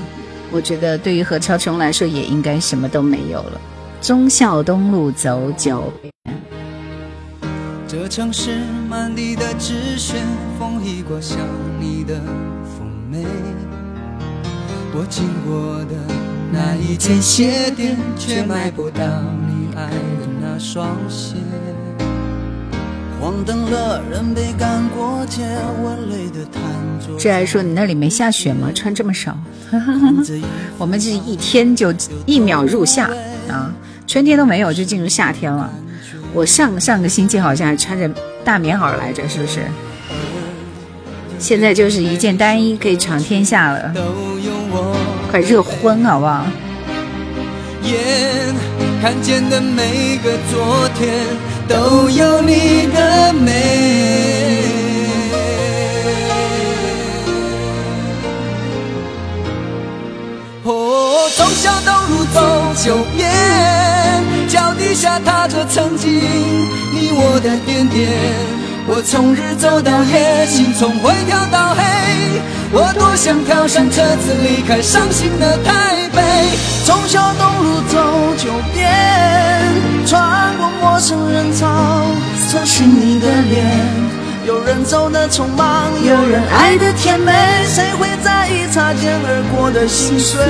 [0.53, 3.61] 我觉得对于何超琼来说，也应该什么都没有了。
[4.01, 6.13] 忠孝东路走九遍。
[7.89, 10.17] 这城市满地的纸屑，
[10.59, 11.39] 风一刮像
[11.81, 13.25] 你的妩媚。
[14.93, 15.95] 我经过的
[16.53, 19.05] 那一间鞋店，却买不到
[19.47, 21.37] 你爱的那双鞋。
[23.21, 25.43] 黄灯了，人被赶过街，
[25.83, 26.63] 我累得瘫
[27.01, 27.19] 坐。
[27.19, 28.71] 这还说你那里没下雪吗？
[28.75, 29.37] 穿这么少？
[30.79, 31.93] 我们这一天就
[32.27, 33.11] 一秒入夏
[33.49, 33.73] 啊，
[34.07, 35.71] 春天都没有就进入夏天了。
[36.33, 38.09] 我上上个星期好像还穿着
[38.45, 39.61] 大棉袄来着，是不是？
[41.39, 43.93] 现在就是一件单衣可以闯天下了，
[45.31, 46.47] 快热昏好不好？
[47.83, 48.55] 眼
[49.01, 51.25] 看见的每个昨天
[51.69, 53.53] 都有你的美。
[60.65, 62.41] 哦，忠孝东路走
[62.83, 63.31] 九遍。
[64.49, 68.09] 脚底下踏着曾经你我的点点，
[68.87, 71.83] 我从日走到夜，心从灰跳到黑，
[72.73, 76.23] 我多想跳上车子离开伤心的台北。
[76.85, 77.99] 忠孝东路走
[78.39, 78.89] 九遍，
[80.07, 81.67] 穿过陌生人潮，
[82.39, 83.67] 搜寻你的脸。
[84.47, 87.33] 有人走的匆忙，有人爱的甜美，
[87.67, 90.41] 谁会在意擦肩而过的心碎？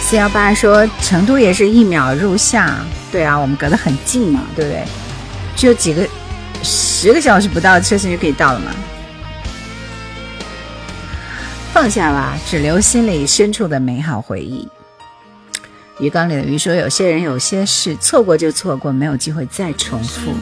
[0.00, 2.76] 四幺八说成都也是一秒入夏，
[3.12, 4.82] 对啊，我们隔得很近嘛，对不对？
[5.54, 6.08] 就几个
[6.62, 8.72] 十个小时不到，车程就可以到了嘛。
[11.72, 14.68] 放下吧，只留心里深处的美好回忆。
[15.98, 20.32] 鱼缸里的鱼说：“有些人，有些事，错过就错过，没有机会再重复。”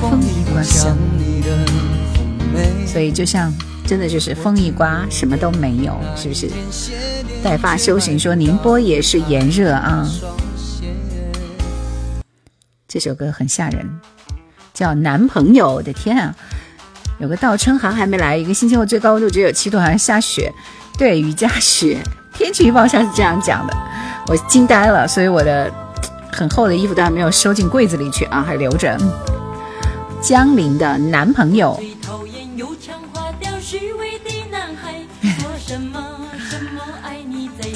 [0.00, 0.62] 风一刮
[2.86, 3.52] 所以就像。
[3.84, 6.48] 真的就是风一刮，什么都没有，是不是？
[7.42, 10.08] 带发修行说宁波也是炎热啊。
[12.86, 14.00] 这首歌很吓人，
[14.72, 15.74] 叫男朋友。
[15.74, 16.34] 我的天啊，
[17.22, 20.52] 有个倒春寒还没来，一个星期后最高温度只有七度，好像下雪。
[20.98, 22.02] 对，雨夹雪。
[22.34, 23.72] 天气预报上是这样讲的，
[24.26, 25.06] 我惊呆了。
[25.06, 25.72] 所以我的
[26.32, 28.98] 很厚的衣服都还没有收进柜子里去啊，还留着。
[30.20, 31.80] 江林的男朋友。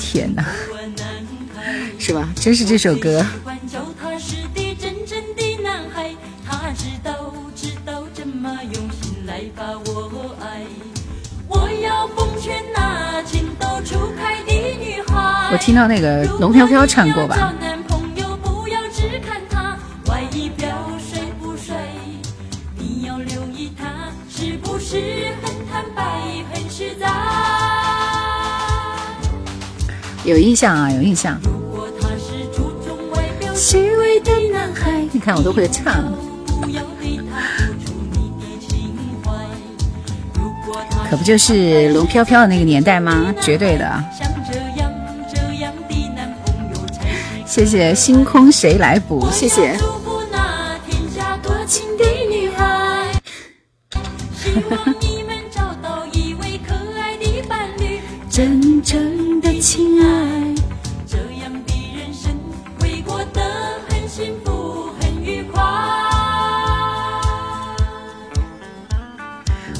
[0.00, 0.44] 天哪，
[2.00, 2.28] 是吧？
[2.34, 3.24] 真是这首歌。
[15.56, 17.52] 听到那个龙飘飘唱过吧。
[30.24, 31.38] 有印象啊，有印象。
[33.54, 36.04] 虚伪的男孩，你看我都会唱。
[41.08, 43.32] 可不就是龙飘飘的那个年代吗？
[43.40, 44.04] 绝对的。
[47.56, 49.26] 谢谢星空谁来补？
[49.30, 49.74] 谢谢。
[58.28, 60.54] 真正的亲爱，
[61.06, 62.30] 这样的人生
[62.78, 63.40] 会过得
[63.88, 65.62] 很幸福很愉快。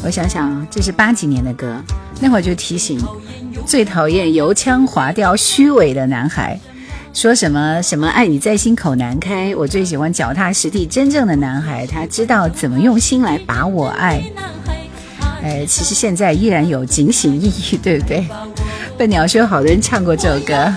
[0.03, 1.77] 我想想，这是八几年的歌，
[2.21, 2.99] 那会儿就提醒，
[3.67, 6.59] 最讨厌油腔滑调、虚伪的男孩，
[7.17, 9.57] 说什么什么爱你在心口难开。
[9.57, 14.23] 我最喜欢脚踏实地、真正的男孩，他知道怎么用心来把我爱。
[15.43, 18.27] 哎，其实现在依然有警醒意义，对不对？
[18.99, 20.71] 笨鸟说，好多人唱过这首歌。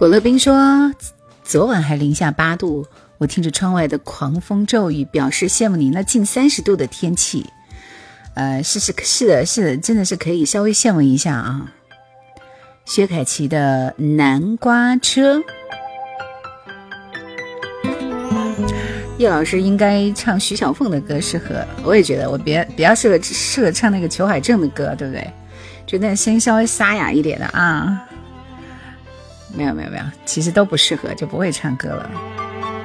[0.00, 0.90] 果乐冰说，
[1.44, 2.86] 昨晚还零下八度。
[3.18, 7.44] 我听着窗外的狂风骤雨，表示羡慕你那近三十度的天气。
[8.32, 11.70] 呃，是是是的，是的，真的是可以稍微羡慕一下啊。
[12.86, 15.38] 薛凯琪的南瓜车，
[19.18, 25.30] 叶老师应该唱徐小凤的歌适合，我也觉得我别比较适合适合唱那个裘海正的歌，对不对？
[25.86, 28.06] 就那声音稍微沙哑一点的啊。
[29.54, 32.10] 没有没有没有，其实都不适合，就不会唱歌了。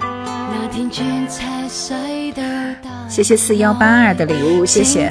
[0.01, 1.95] 那天剪彩色
[2.33, 5.09] 的大谢谢四幺八二的礼物，谢谢。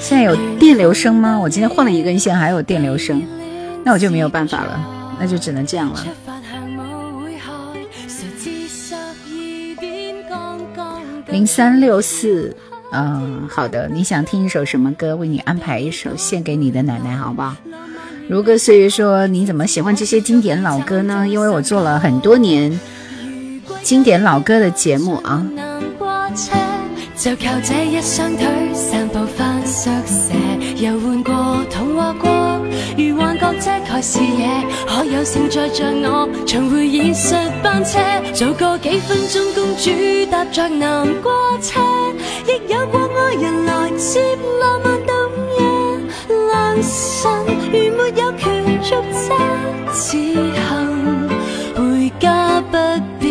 [0.00, 1.38] 现在有电流声吗？
[1.38, 3.22] 我今天换了一根线，还有电流声，
[3.84, 4.80] 那我就没有办法了，
[5.18, 6.04] 那就只能这样了。
[11.26, 12.56] 零三六四，
[12.90, 15.14] 嗯，好的，你想听一首什么歌？
[15.14, 17.54] 为你安排一首献给你的奶奶，好不好？
[18.28, 21.26] 如歌岁月说，你怎么喜欢这些经典老歌呢？
[21.26, 22.78] 因为我做了很多年。
[23.82, 25.42] 经典老歌的节目啊。
[27.16, 30.34] 就靠这一双腿散步返宿舍，
[30.76, 32.60] 游玩过童话国，
[32.96, 34.46] 如幻觉遮盖视野，
[34.86, 37.98] 可有承载着我重回现实班车，
[38.34, 39.90] 做个几分钟公主
[40.30, 41.80] 搭着南瓜车，
[42.46, 44.20] 亦有过爱人来接
[44.60, 44.97] 浪漫
[46.78, 49.02] 冬夜，良辰如没有权续车，
[49.92, 51.28] 此行
[51.74, 52.76] 回家不
[53.18, 53.26] 必。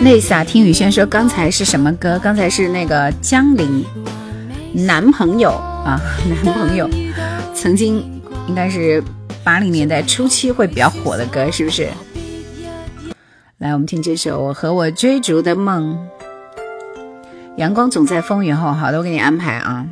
[0.00, 2.18] 泪洒听雨轩说刚才是什么歌？
[2.22, 3.84] 刚才是那个江陵
[4.72, 6.00] 男朋友啊，
[6.44, 6.88] 男朋友
[7.52, 7.96] 曾经
[8.46, 9.02] 应该是
[9.42, 11.88] 八零年代初期会比较火的歌，是不是？
[13.58, 15.94] 来，我们听这首《我和我追逐的梦》。
[17.56, 19.86] 阳光总在风雨后，好的，我给你安排啊。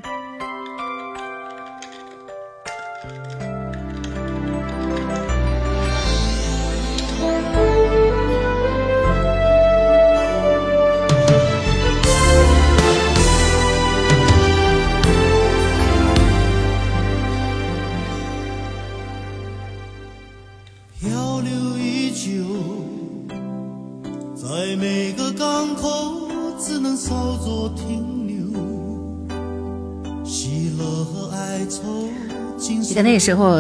[33.25, 33.59] 时候，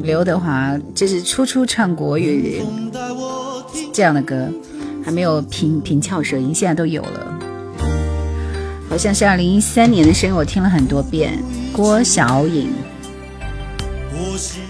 [0.00, 2.60] 刘德华就是初初唱国语
[3.92, 4.48] 这样的歌，
[5.04, 7.38] 还没有平平翘舌音，现在都有了。
[8.90, 11.38] 好像是二零一三年的声音，我听了很多遍。
[11.72, 12.72] 郭小颖，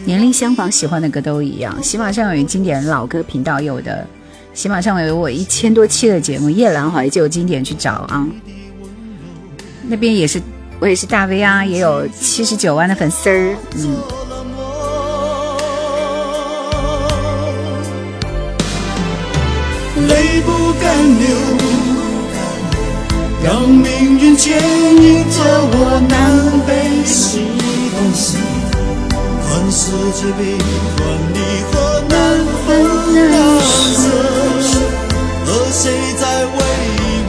[0.05, 1.83] 年龄相仿，喜欢的歌都一样。
[1.83, 4.07] 喜马上有经典老歌频道有的，
[4.53, 8.29] 喜马上有我一千多期的节目《夜阑怀旧经典》，去找啊。
[9.89, 10.39] 那边也是。
[10.81, 14.18] 我也是大 V 啊，也有七十九万的粉丝儿，嗯。
[20.09, 20.51] 泪不
[20.81, 20.85] 敢
[21.19, 21.27] 流，
[23.45, 25.37] 让命运牵引着
[25.71, 26.13] 我南
[26.67, 26.71] 北
[27.05, 27.39] 西
[27.95, 28.37] 东西，
[29.45, 29.81] 看世
[30.13, 30.41] 界悲
[30.97, 30.99] 欢
[31.35, 31.37] 离
[31.71, 31.73] 合
[32.09, 32.15] 难
[32.67, 32.67] 分
[33.15, 33.31] 难
[33.95, 34.03] 舍，
[35.47, 35.83] 而谁
[36.19, 36.59] 在为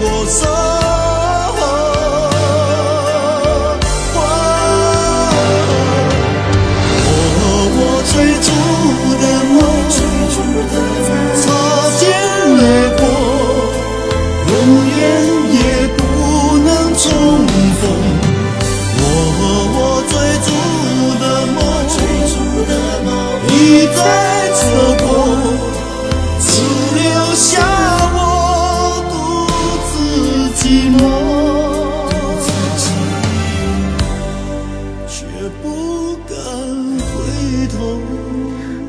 [0.02, 0.79] 我守？
[19.20, 19.40] 我和
[19.76, 20.14] 我追
[20.46, 20.50] 逐
[21.20, 21.58] 的梦，
[21.88, 21.98] 追
[22.30, 22.72] 逐的
[23.04, 23.08] 梦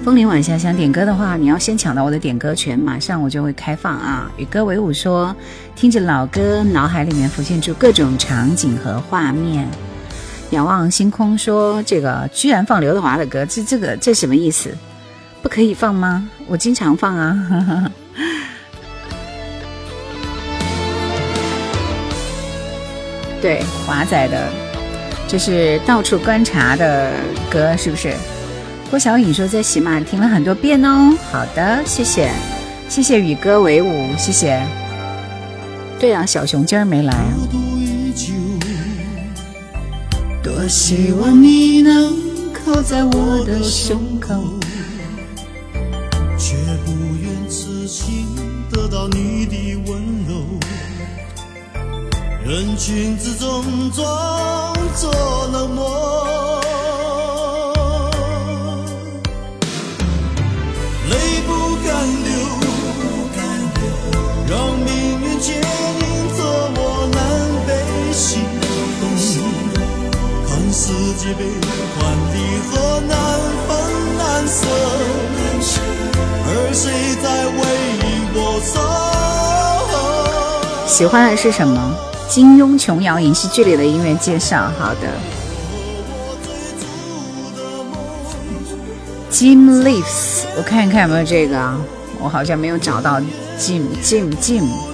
[0.02, 4.30] 风铃晚霞想点歌的话，你要先抢到我的点歌权，马上我就会开放啊！
[4.36, 5.34] 与歌为舞说，
[5.76, 9.68] 听着老歌，脑海里面浮现出各种场景和画面。
[10.50, 14.70] 仰望星空说，这个居然放刘德华的歌，这这个这什么意思？
[15.42, 16.28] 不可以放吗？
[16.46, 17.90] 我经常放啊！
[23.40, 24.48] 对，华仔的，
[25.26, 27.10] 这是到处观察的
[27.50, 28.12] 歌，是不是？
[28.90, 31.16] 郭小颖说在喜马听了很多遍哦。
[31.30, 32.30] 好的，谢谢，
[32.88, 34.60] 谢谢与歌为伍，谢谢。
[35.98, 37.14] 对啊，小熊今儿没来。
[40.62, 44.34] 我希望你能靠在我的胸口，
[46.36, 46.54] 却
[46.84, 48.26] 不愿痴情
[48.70, 49.56] 得到你的
[49.86, 50.44] 温柔。
[52.44, 55.10] 人群之中装作
[55.50, 56.60] 冷漠
[61.08, 62.30] 泪不敢流
[64.46, 64.86] 让命
[65.22, 65.99] 运牵。
[80.86, 81.96] 喜欢的是什么？
[82.28, 84.70] 金庸琼瑶影视剧里的音乐介绍。
[84.78, 85.08] 好的。
[89.32, 91.80] Jim Leaves，我看一看有没有这个啊，
[92.20, 93.18] 我好像没有找到
[93.58, 94.89] Jim Jim Jim。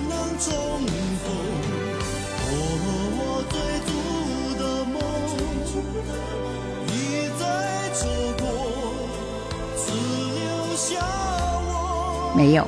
[12.47, 12.65] 没有，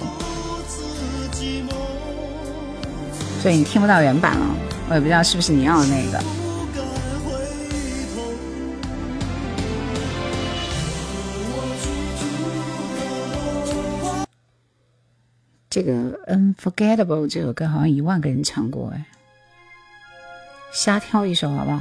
[3.41, 4.45] 所以你听不到原版了。
[4.89, 6.20] 我也不知道是不是你要的那个。
[15.70, 15.93] 这个
[16.26, 19.07] 《Unforgettable》这首歌好像一万个人唱过哎，
[20.72, 21.81] 瞎挑一首好不好？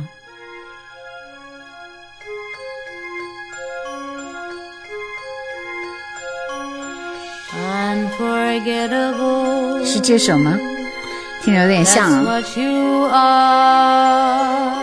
[9.85, 10.57] 是这首吗？
[11.43, 12.25] 听着有点像
[13.09, 14.73] 啊，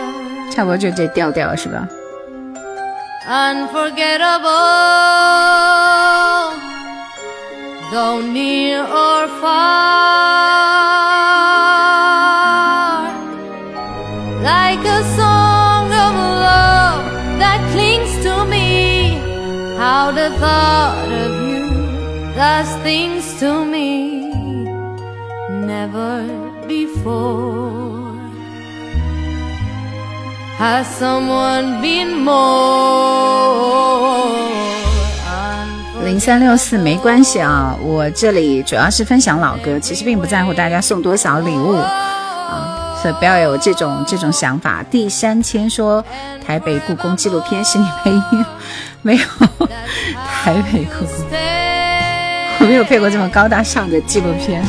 [0.51, 1.87] 差不多就这调调是吧
[7.91, 10.94] ？Go near or far,
[22.45, 24.21] does things to me
[25.49, 26.23] never.
[26.67, 28.13] before
[30.59, 32.85] has someone been more
[36.03, 44.83] 零三六四没关系啊，我这里主要是分享老歌，其实并不在乎大家送多少礼物啊，所以不要有这种这种想法。
[44.91, 46.05] 第三千说
[46.45, 48.45] 台北故宫纪录片是你配音
[49.01, 49.23] 没有？
[50.43, 51.25] 台北故宫
[52.67, 54.63] 没有配过这么高大上的纪录片。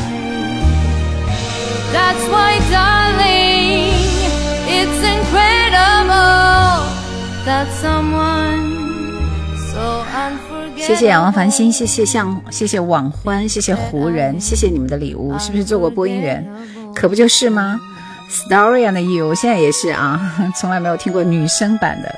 [10.77, 16.45] 谢谢仰望繁星，谢谢向，谢谢网欢，谢谢湖人，谢谢你们的礼物，是不是做过播音员？
[16.95, 17.79] 可不就是吗
[18.29, 22.15] ？Story and You，现在也是啊， 从来没有听过女生版的，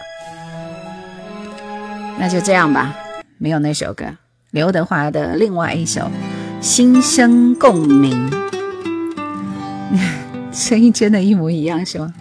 [2.17, 2.93] 那就这样吧，
[3.37, 4.05] 没有那首歌，
[4.51, 6.01] 刘德华的另外一首
[6.59, 8.29] 《心声共鸣》。
[10.51, 12.11] 声音真的一模一样是吗？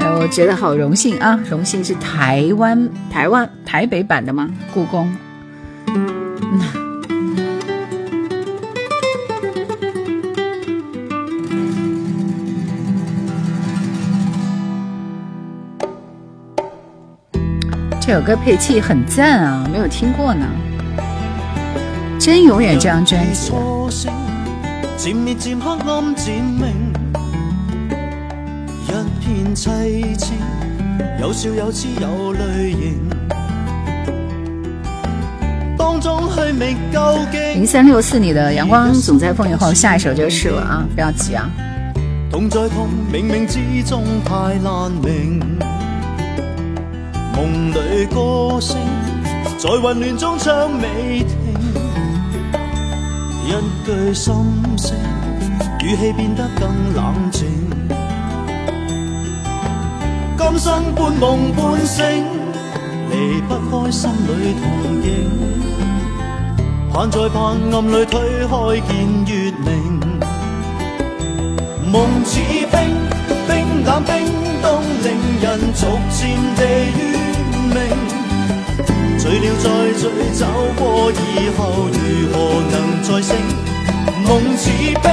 [0.00, 1.38] 哎，我觉得好荣幸啊！
[1.50, 4.48] 荣幸是台湾台湾台北版的吗？
[4.72, 5.14] 故宫。
[18.12, 20.46] 这首歌配器很赞啊，没有听过呢。
[22.20, 23.50] 真永远这张专辑。
[24.98, 26.92] 渐灭渐黑暗渐明，
[28.86, 29.56] 一片
[31.22, 33.08] 有笑有痴有泪盈，
[35.78, 36.28] 当中。
[37.54, 41.48] 零三六四，你的阳光总在风雨后，下一首就是了啊，不要急啊。
[42.30, 43.58] 痛在痛，冥冥之
[43.88, 45.40] 中太难明，
[47.34, 48.76] 梦里歌声
[49.58, 51.30] 在混乱中唱未停。
[53.44, 53.50] 一
[53.84, 54.34] 句心
[54.76, 54.96] 声，
[55.80, 57.46] 语气变得更冷静。
[60.38, 62.04] 今生半梦半醒，
[63.10, 64.62] 离不开心里同
[65.02, 65.08] 影。
[66.92, 68.56] 盼在盼暗里推开
[68.86, 68.90] 见
[69.26, 69.32] 月
[69.64, 69.70] 明。
[71.90, 72.78] 梦似，冰
[73.84, 74.12] 冷冰
[74.62, 75.06] 冻，令
[75.42, 75.80] 人逐
[76.10, 76.20] 渐
[76.56, 76.60] 地
[76.96, 77.00] 怨
[77.74, 77.76] 命。
[79.18, 79.64] 醉了再
[79.98, 80.02] 醉，
[80.32, 81.14] 走过以
[81.56, 81.60] 后
[81.92, 81.96] 如
[82.32, 82.34] 何
[82.70, 83.36] 能再醒？
[84.26, 85.04] 梦似冰，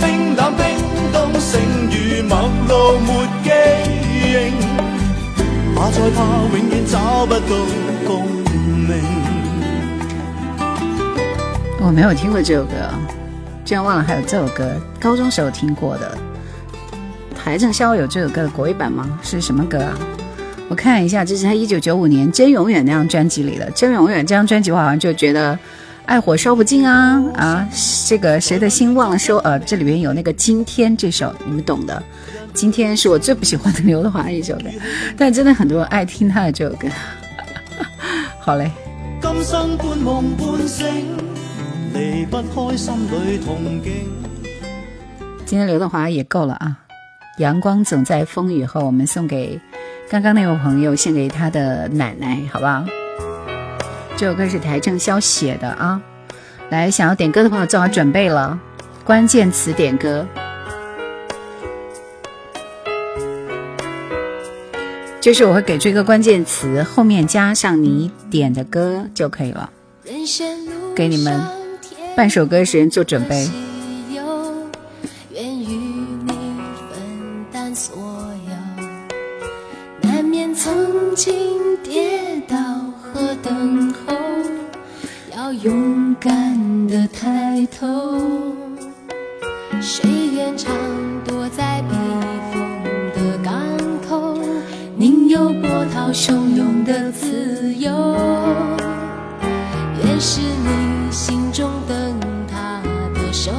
[0.00, 0.60] 冰冷冰
[1.12, 1.50] 冻，剩
[1.90, 1.94] 如
[2.28, 2.32] 陌
[2.68, 3.08] 路没
[3.42, 3.46] 记
[4.12, 4.26] 忆。
[5.74, 6.18] 怕再怕，
[6.52, 7.40] 永远找不到
[8.06, 8.10] 共
[8.86, 8.90] 鸣。
[11.80, 12.70] 我没有听过这首歌，
[13.64, 16.16] 居然忘了还有这首歌，高中时候听过的。
[17.44, 19.18] 邰正宵有这首歌的国语版吗？
[19.22, 19.98] 是什么歌啊？
[20.68, 25.58] 我看一下，这是他一九九五年《真永远》那张专辑里的《真永远》这张专辑，我好像就觉得
[26.06, 27.68] 爱火烧不尽啊啊！
[28.06, 29.36] 这个谁的心忘了收？
[29.38, 32.02] 呃，这里边有那个《今天》这首，你们懂的。
[32.54, 34.64] 今天是我最不喜欢的刘德华一首歌，
[35.16, 36.86] 但真的很多人爱听他的这首歌。
[38.38, 38.70] 好嘞。
[39.20, 40.86] 今生半梦半醒，
[41.94, 43.90] 离不开心里憧憬。
[45.44, 46.78] 今天刘德华也够了啊！
[47.38, 49.60] 阳光总在风雨后，我们送给。
[50.10, 52.84] 刚刚那位朋友献给他的奶奶，好不好？
[54.16, 56.00] 这首歌是邰正宵写的啊。
[56.68, 58.60] 来，想要点歌的朋友做好准备了，
[59.04, 60.26] 关键词点歌。
[65.20, 69.70] 就是我会给出一个关键词，后面加上你点的歌就可以了。
[70.94, 71.40] 给你们
[72.14, 73.48] 半首歌时间做准备。
[81.12, 82.56] 曾经跌倒
[83.02, 84.14] 和等候，
[85.36, 88.18] 要勇敢的抬头。
[89.78, 90.74] 谁愿常
[91.22, 91.94] 躲在避
[92.50, 92.62] 风
[93.12, 93.52] 的港
[94.08, 94.38] 口？
[94.96, 98.16] 宁有波涛汹涌的自由。
[100.02, 102.80] 愿是你心中灯塔
[103.12, 103.52] 的守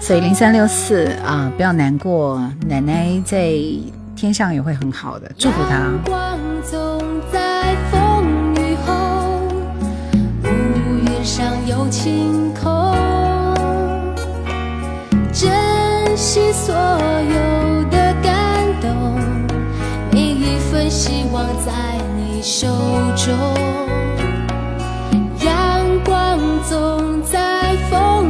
[0.00, 3.52] 所以零三六四啊，不要难过，奶奶在
[4.16, 5.88] 天上也会很好的，祝福她。
[6.04, 8.24] 光总在风
[8.56, 8.92] 雨后，
[10.42, 10.48] 乌
[11.06, 12.92] 云上有晴空，
[15.32, 18.90] 珍惜所有的感动，
[20.10, 21.72] 每一份希望在
[22.16, 22.66] 你手
[23.16, 23.32] 中。
[25.44, 25.48] 阳
[26.04, 26.38] 光
[26.68, 28.29] 总在风雨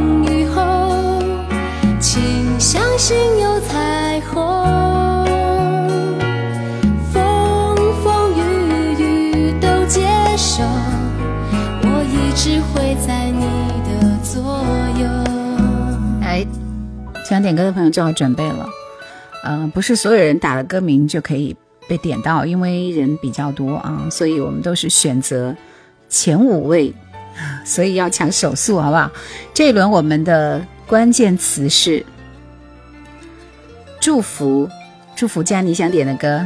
[2.13, 4.43] 请相信有彩虹。
[7.13, 10.01] 风风雨雨都接
[10.35, 10.61] 受，
[11.83, 13.45] 我一直会在你
[13.87, 14.43] 的左
[14.99, 15.07] 右。
[16.21, 16.45] 哎，
[17.23, 18.67] 想点歌的朋友做好准备了。
[19.45, 21.55] 嗯、不是所有人打了歌名就可以
[21.87, 25.55] 被点到，因为人比较多啊，所以我们都是选择
[26.09, 26.93] 前五位，
[27.63, 29.11] 所以要抢手速，好不好？
[29.53, 32.05] 这一轮我们的关键词是
[33.99, 34.69] 祝福，
[35.15, 36.45] 祝福加你想点的歌。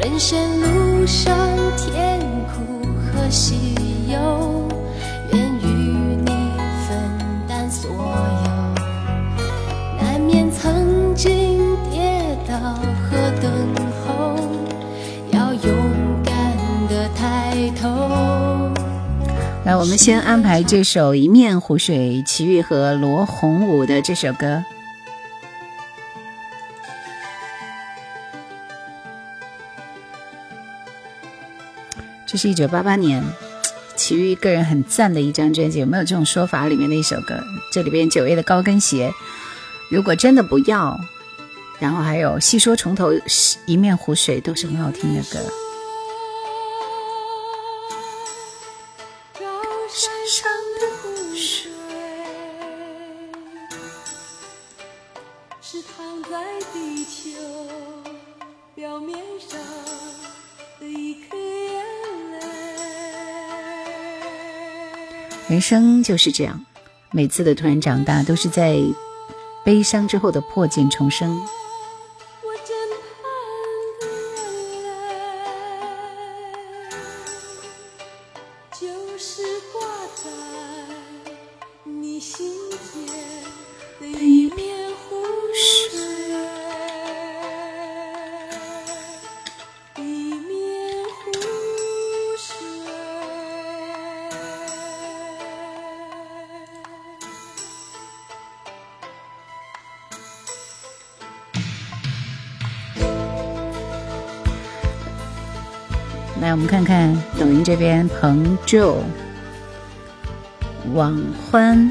[0.00, 1.36] 人生路上
[1.76, 3.74] 甜苦和喜
[4.08, 4.61] 忧，
[19.64, 24.64] 来，我们先安排这首《一面湖水》，齐豫和罗红武的这首歌。
[32.26, 33.22] 这是一九八八年
[33.94, 36.66] 齐豫个人很赞的一张专辑，有没有这种说法？
[36.66, 37.40] 里面的一首歌，
[37.70, 39.12] 这里边九月的高跟鞋，
[39.88, 40.98] 如果真的不要，
[41.78, 43.12] 然后还有细说重头，
[43.66, 45.38] 一面湖水都是很好听的歌。
[65.52, 66.58] 人生就是这样，
[67.10, 68.78] 每次的突然长大，都是在
[69.62, 71.38] 悲伤之后的破茧重生。
[107.72, 109.02] 这边，彭就、
[110.92, 111.18] 网
[111.50, 111.90] 欢、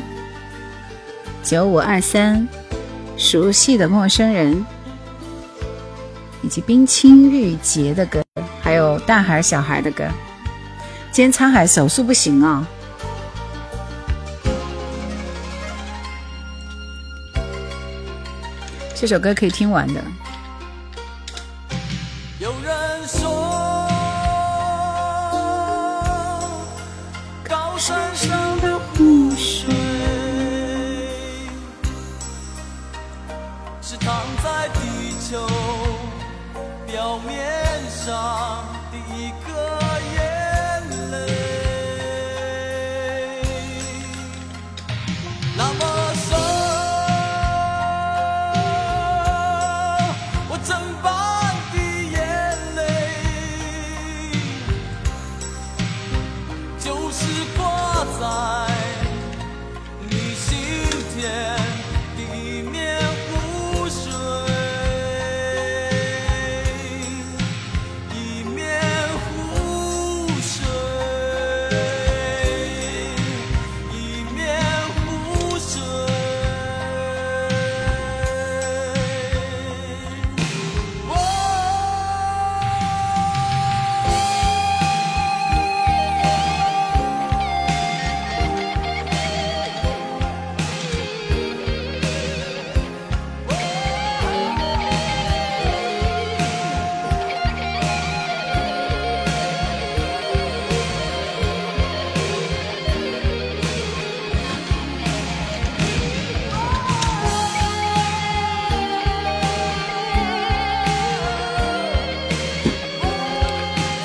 [1.41, 2.47] 九五二三、
[3.17, 4.63] 熟悉的陌生人，
[6.43, 8.23] 以及冰清玉洁的歌，
[8.61, 10.03] 还有大孩小孩的歌。
[11.11, 12.63] 今天沧海手速不行啊、
[18.93, 19.99] 这首歌可以听完的。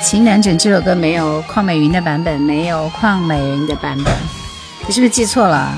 [0.09, 4.13] 情难枕这首歌没有邝美云的版本，没有邝美云的版本，
[4.87, 5.77] 你是不是记错了？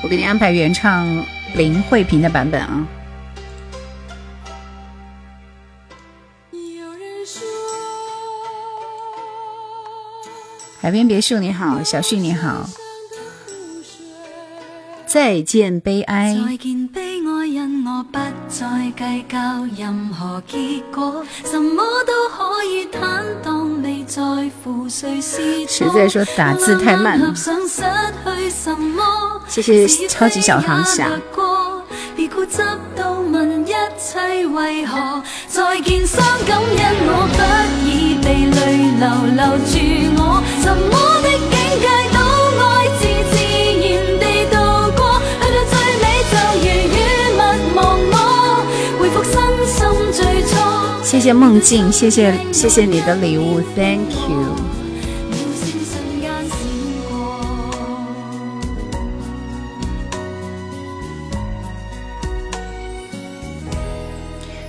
[0.00, 2.86] 我给你安排原唱林慧萍的版本啊。
[10.90, 12.68] 海边别墅你好，小旭你好。
[15.06, 16.34] 再见悲哀。
[16.34, 18.18] 再见悲哀，因我不
[18.48, 19.38] 再计较
[19.78, 24.20] 任何结果，什么都可以坦荡，未在
[24.64, 27.20] 乎谁是谁在说打字太慢。
[29.46, 31.08] 谢谢超级小航侠。
[32.16, 32.58] 别固执
[32.96, 37.38] 到问一切为何，再见伤感，因我不
[37.86, 39.78] 已被泪流留住
[40.18, 40.92] 我，什么
[41.22, 42.18] 的境界都
[42.58, 42.64] 爱
[42.98, 43.32] 自自
[43.80, 43.82] 然
[44.20, 44.54] 地度
[44.96, 45.00] 过，
[45.40, 46.96] 去到最尾就如雨密
[47.36, 47.78] 忘
[48.12, 48.14] 我，
[48.98, 49.32] 回复身
[49.66, 49.78] 心
[50.12, 50.52] 最初。
[51.02, 54.54] 谢谢梦境，谢谢谢谢你的礼物，Thank you。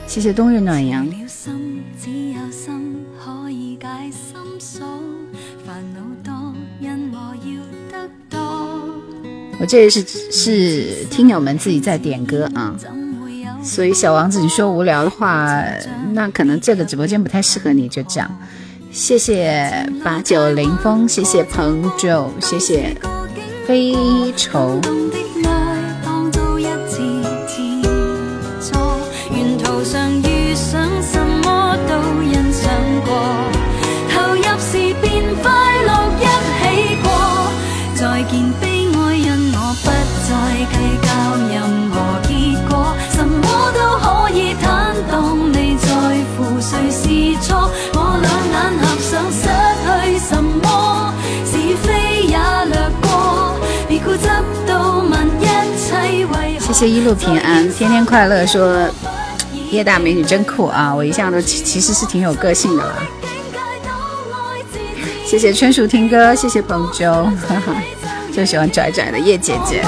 [0.07, 1.20] 谢谢冬日暖阳。
[9.61, 12.75] 我这也是是听友们自己在点歌啊，
[13.63, 15.63] 所以小王子，你说无聊的话，
[16.13, 18.39] 那可能这个直播间不太适合你，就这样。
[18.91, 22.97] 谢谢八九零风，谢谢彭九，谢谢
[23.67, 23.95] 飞
[24.35, 24.81] 愁。
[56.81, 58.43] 谢一路平安，天天快乐。
[58.43, 58.89] 说
[59.69, 60.91] 叶大美女真酷啊！
[60.91, 62.93] 我一向都其实是挺有个性的啦。
[65.23, 67.29] 谢谢春树听歌，谢谢彭舟，
[68.33, 69.83] 就喜欢拽拽的叶姐姐。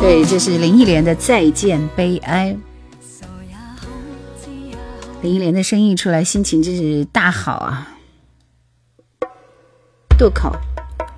[0.00, 2.56] 对，这是林忆莲的《再见悲哀》。
[5.22, 7.88] 林忆莲的声音一出来，心情真是大好啊！
[10.16, 10.50] 渡口，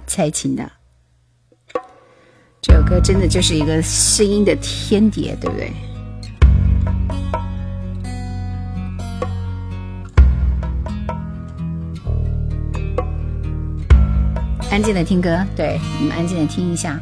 [0.09, 0.72] 蔡琴的
[2.61, 5.72] 这首歌真的就是一个声音的天碟，对不对？
[14.68, 17.00] 安静的听歌，对，你们安静的听一下。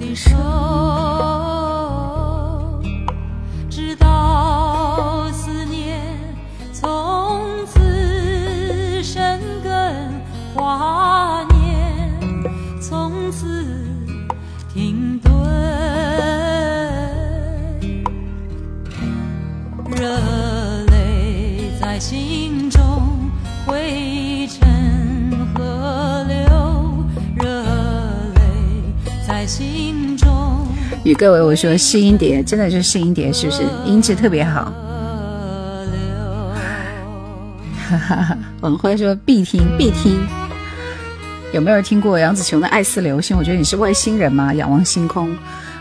[0.00, 0.30] 的手，
[3.68, 6.00] 直到思念
[6.72, 10.22] 从此生根，
[10.54, 12.18] 华念
[12.80, 13.84] 从此
[14.72, 15.30] 停顿，
[19.90, 20.08] 热
[20.86, 22.49] 泪在心
[31.02, 34.72] 与各位我说试音碟，真的就是试音碟，是不是音质特别好？
[37.88, 38.38] 哈哈哈！
[38.60, 40.20] 王欢说必听必听，
[41.52, 43.34] 有没有人听过杨紫琼的《爱似流星》？
[43.38, 44.52] 我觉得你是外星人吗？
[44.52, 45.34] 仰望星空，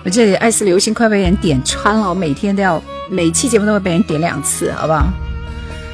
[0.06, 5.06] 我这里《爱似流星》快被人点穿了，我每天都要每期节目都会被人点两次，好不好？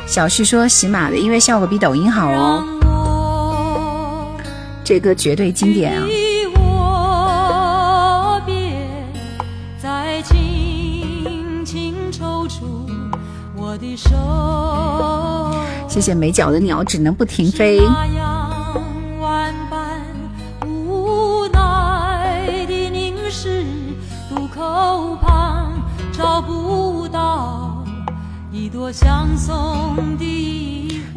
[0.06, 2.64] 小旭说喜马的音乐效果比抖音好哦，
[4.84, 6.06] 这歌绝对经典啊！
[15.88, 17.80] 谢谢没脚的鸟只能不停飞。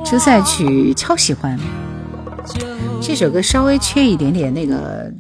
[0.05, 1.59] 出赛曲超喜欢，
[3.03, 5.13] 这首歌稍微缺一点点那个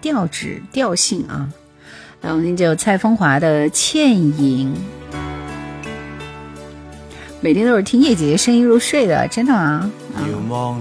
[0.00, 1.48] 调子调性啊。
[2.20, 4.74] 然后听就蔡枫华的《倩影》。
[7.42, 9.90] 每天都是听叶姐姐声音入睡的，真的吗？
[10.14, 10.78] 遥望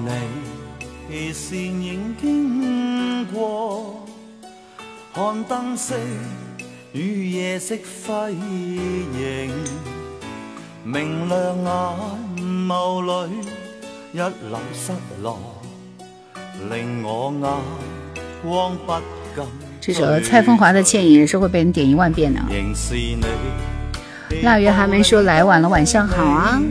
[1.10, 4.06] 你，倩影经过，
[5.14, 5.96] 看灯色
[6.92, 9.50] 与夜色辉映，
[10.84, 13.36] 明亮眼眸里
[14.12, 14.92] 一缕失
[15.24, 15.40] 落，
[16.70, 17.50] 令我眼
[18.44, 18.94] 光不
[19.34, 19.46] 禁。
[19.80, 22.42] 这首蔡枫华的《倩影》也是会被人点一万遍的。
[22.50, 23.24] 仍是你。
[24.44, 26.62] 腊月还没说来晚了，晚上好啊！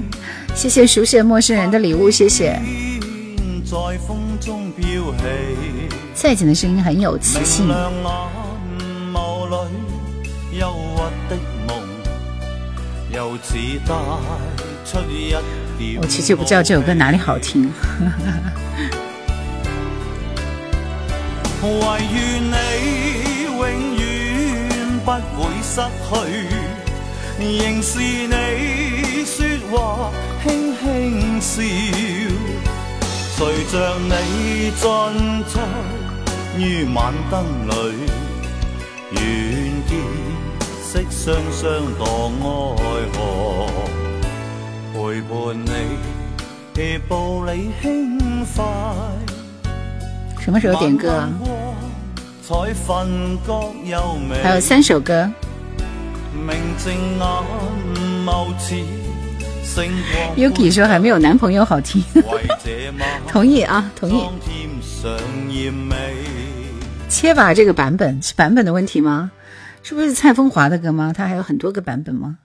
[0.55, 2.59] 谢谢熟悉的陌生人的礼物，谢谢。
[6.15, 7.69] 蔡琴的声音很有磁性。
[16.01, 17.71] 我其实不知道这首歌哪里好听。
[21.63, 21.71] 唯
[22.15, 22.55] 愿你
[23.45, 23.59] 永
[23.97, 24.01] 远
[25.05, 26.58] 不会失去。
[27.41, 30.11] 仍是你说话
[30.43, 31.63] 轻轻笑，
[33.37, 34.81] 随着你进
[35.47, 35.61] 出
[36.59, 37.73] 于晚灯里，
[39.13, 39.23] 愿
[39.87, 39.91] 见
[40.83, 41.63] 色双双
[41.97, 42.03] 堕
[42.75, 42.83] 爱
[43.13, 43.17] 河，
[44.93, 45.31] 陪伴
[46.75, 48.19] 你步履轻
[48.57, 48.65] 快。
[50.41, 51.31] 什么时候点歌啊？
[54.43, 55.31] 还有三首歌。
[60.37, 62.03] Yuki 说还没有男朋友好听，
[63.27, 64.25] 同意啊，同意。
[67.09, 69.31] 切吧，这个版本是版本的问题吗？
[69.83, 71.13] 是不是蔡枫华的歌吗？
[71.17, 72.39] 他还有很多个版本吗？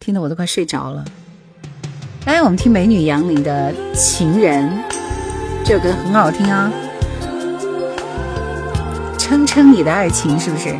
[0.00, 1.04] 听得我都快睡着了。
[2.26, 4.68] 来，我们听美女杨林的《情人》，
[5.64, 6.70] 这首歌很好听啊。
[9.18, 10.76] 称称你的爱情是不是？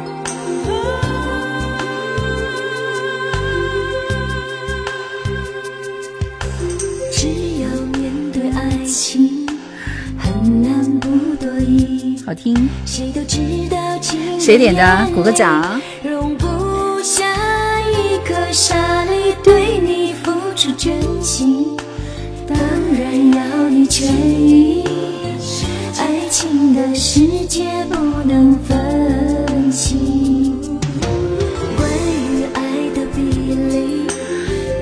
[8.95, 9.45] 情
[10.17, 13.39] 很难不得已好听，谁都知
[13.69, 13.77] 道
[14.39, 15.09] 谁点的？
[15.13, 15.81] 鼓个掌。
[16.05, 16.47] 容不
[17.03, 17.25] 下
[17.81, 21.77] 一颗沙粒对你付出真心，
[22.47, 24.85] 当然要你全意。
[25.99, 30.57] 爱情的世界不能分清，
[31.77, 31.91] 关
[32.31, 32.63] 于爱
[32.95, 33.21] 的比
[33.55, 34.07] 例，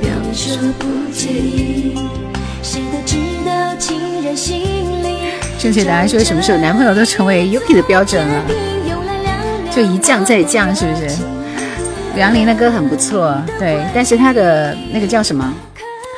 [0.02, 1.94] 表面说不介意，
[5.58, 8.44] 正确答案说什么时候男朋友都成为 Yuki 的标准了，
[9.70, 11.08] 就一降再降，是不是？
[12.16, 15.54] 梁林的歌很不错，对，但是他的那个叫什么？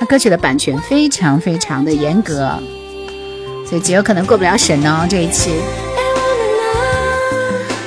[0.01, 2.51] 他歌曲的版权非常非常的严格，
[3.68, 5.06] 所以极有可能过不了审哦。
[5.09, 5.51] 这一期，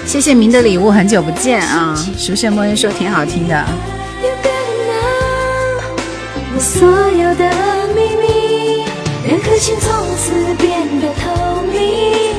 [0.06, 1.94] 谢谢明的礼物，很久不见啊！
[2.18, 3.66] 熟悉莫言说挺好听的。
[6.58, 7.50] 所有的
[7.94, 8.37] 秘密，
[9.30, 12.34] 让颗心从此变得透明。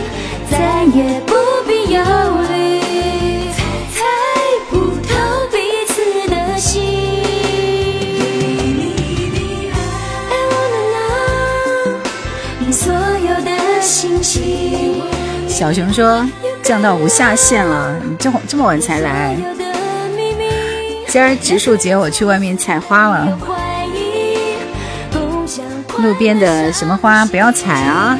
[0.51, 1.35] 再也不
[1.66, 2.01] 必忧
[2.48, 2.81] 虑，
[3.93, 4.02] 猜
[4.70, 5.15] 不透
[5.52, 6.82] 彼此的心。
[10.31, 11.98] I wanna know
[12.60, 15.02] 你所有的星星。
[15.47, 16.27] 小熊说
[16.62, 19.36] 降到无下限了，你这这么晚才来？
[21.06, 23.39] 今儿植树节我去外面采花了，
[25.98, 28.16] 路边的什么花不要采啊！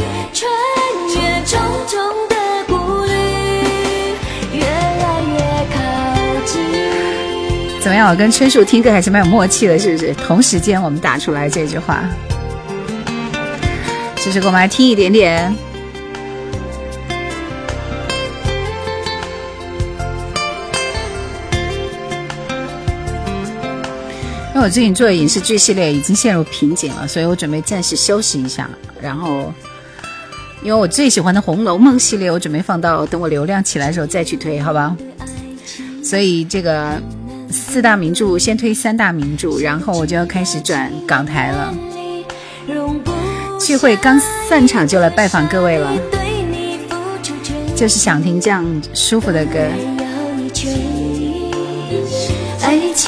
[7.80, 8.10] 怎么样？
[8.10, 10.12] 我跟春树听歌还是蛮有默契的，是不是？
[10.14, 12.02] 同时间我们打出来这句话，
[14.16, 15.68] 这首歌我们来听一点点。
[24.59, 28.68] 因为我最近做的影视剧系列已经陷入瓶颈了，所以我准备暂时休息一下。
[29.01, 29.52] 然后，
[30.64, 34.97] 因为我最喜欢的《红楼梦》系列，我准备放到等我流量起来的时候再去推，好吧？
[36.02, 37.01] 所以这个。
[37.51, 41.74] 四大名著先推三大名著，然后我就要开始转港台了。
[43.59, 45.90] 聚会刚散场就来拜访各位了，
[47.74, 49.60] 就是想听这样舒服的歌。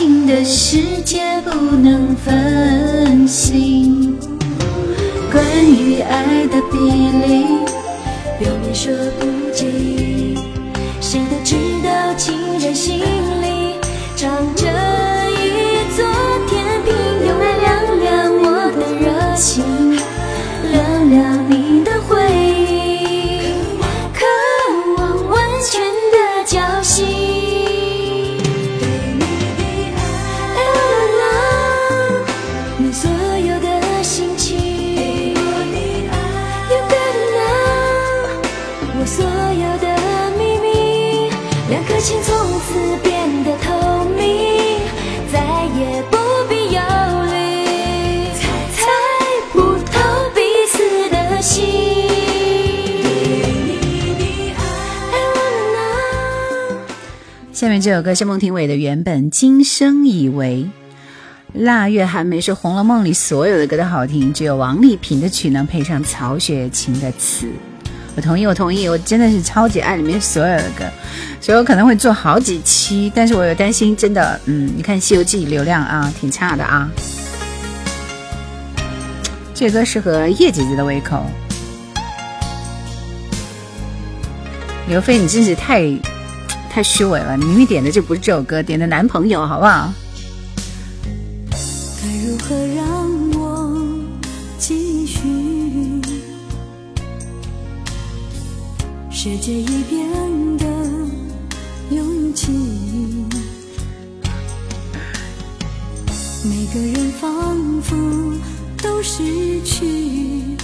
[0.01, 4.19] 情的世界不能分心，
[5.31, 7.45] 关于爱的比例，
[8.39, 9.30] 表面说不
[57.81, 60.69] 面这首歌是孟庭苇的原本《今生以为》。
[61.65, 67.49] 腊月寒梅是《红楼梦》里所有的歌都好听，只有王丽萍的曲能配上曹雪芹的词。
[68.15, 70.85] 我同意，我同意，我真的是超级爱里面所有的歌，
[71.41, 76.87] 所以我可能会做好几期，但是我又担心，真的，嗯，你看《西游记》流量啊，挺差的啊。
[79.55, 81.25] 这歌适合叶姐姐的胃口。
[84.87, 85.83] 刘飞，你真是太
[86.71, 89.93] 太虚伪了，你明明点的就不是这首歌，点的男朋友，好不好？
[91.51, 92.87] 该如何让
[93.33, 93.77] 我
[94.57, 95.19] 继续？
[99.11, 100.09] 世界已变
[100.59, 100.65] 得
[101.91, 102.47] 拥挤，
[106.45, 107.97] 每个人仿佛
[108.81, 110.57] 都失去，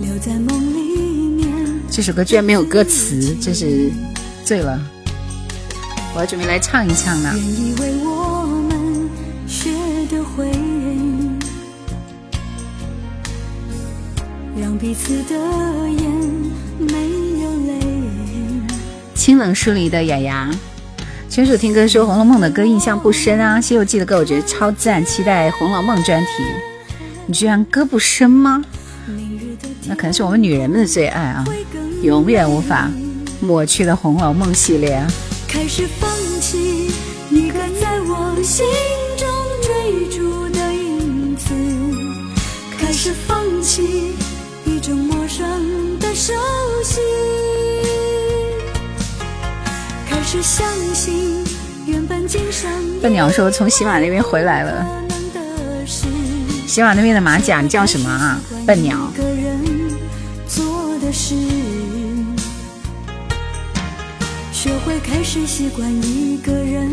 [0.00, 1.15] 留在梦里。
[1.96, 3.90] 这首歌居然没有歌词，真是
[4.44, 4.78] 醉了！
[6.14, 7.34] 我要准备来唱一唱呢。
[14.60, 15.34] 让彼此的
[15.88, 16.12] 眼
[16.78, 17.80] 没有泪。
[19.14, 20.50] 清冷疏离的雅雅，
[21.30, 26.28] 全属听歌说《红楼梦》的歌印象不深啊，《西游记》的歌我觉得超赞，期待《红楼梦》专题。
[27.24, 28.62] 你居然歌不深吗？
[29.88, 31.44] 那可能是我们女人们的最爱啊，
[32.02, 32.90] 永远无法
[33.40, 35.04] 抹去的《红楼梦》系列。
[35.48, 36.10] 开始放
[36.40, 36.90] 弃
[37.30, 38.64] 一个在我心
[39.16, 39.26] 中
[39.62, 41.54] 追逐的影子，
[42.78, 44.14] 开始放弃
[44.64, 46.06] 一种陌生的。
[46.14, 46.32] 熟
[46.82, 46.98] 悉，
[50.08, 51.44] 开始相信
[51.86, 52.70] 原本今生。
[53.02, 54.86] 笨鸟说从喜马那边回来了。
[56.66, 58.40] 喜马那边的马甲，你叫什么啊？
[58.66, 59.12] 笨鸟。
[64.66, 66.92] 学会开始习惯一个人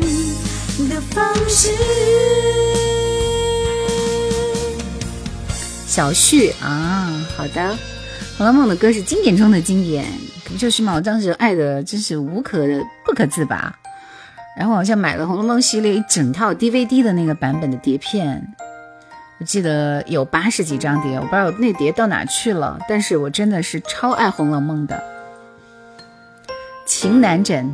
[0.87, 1.71] 的方式。
[5.87, 7.61] 小旭啊，好的。
[8.37, 10.05] 《红楼梦》的歌是经典中的经典，
[10.45, 10.93] 不就是嘛？
[10.93, 12.63] 我当时爱的真是无可
[13.03, 13.75] 不可自拔，
[14.55, 18.53] 然后好像买了《红楼梦》系列一整套 DVD 的那个版本的碟片，
[19.39, 22.77] 我记得有八十几张碟，我不知道那碟到哪去了。
[22.87, 25.03] 但是我真的是超爱《红楼梦》的，
[26.85, 27.71] 情难枕。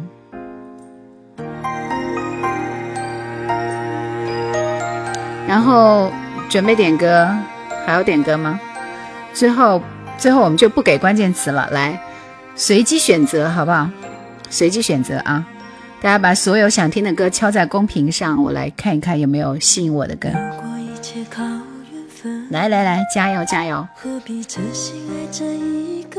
[5.47, 6.11] 然后
[6.49, 7.27] 准备点歌，
[7.85, 8.59] 还要点歌吗？
[9.33, 9.81] 最后。
[10.17, 11.97] 最后我们就不给关键词了，来
[12.53, 13.89] 随机选择，好不好？
[14.49, 15.45] 随机选择啊！
[16.01, 20.27] 大家把所有想听的歌敲在公屏上，我来看一看有没有吸引我的歌。
[22.49, 23.87] 来来来，加油加油！
[23.95, 26.18] 何必痴心爱着一个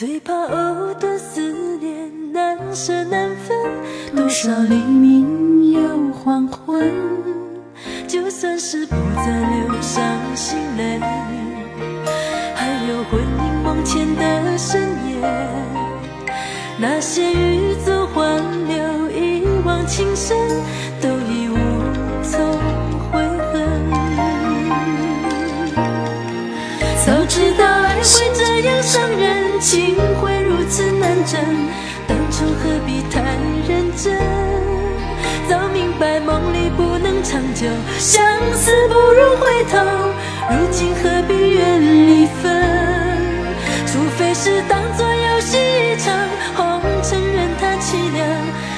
[0.00, 3.54] 最怕藕断丝连，难舍难分。
[4.16, 6.90] 多少黎明又黄昏，
[8.08, 10.02] 就算是不再流伤
[10.34, 10.98] 心泪。
[12.54, 15.20] 还有魂萦梦牵的深夜，
[16.78, 20.34] 那些欲走还留、一往情深，
[21.02, 21.58] 都已无
[22.22, 22.40] 从
[23.12, 23.20] 悔
[23.52, 23.68] 恨。
[27.04, 31.38] 早知道爱会这样伤人，情会如此难枕，
[32.08, 33.20] 当初何必太
[33.68, 34.16] 认真？
[35.48, 37.66] 早明白梦里不能长久，
[37.98, 38.24] 相
[38.54, 39.78] 思不如回头，
[40.48, 42.50] 如今何必怨离分？
[43.86, 46.16] 除非是当作游戏一场，
[46.56, 48.26] 红尘任它凄凉，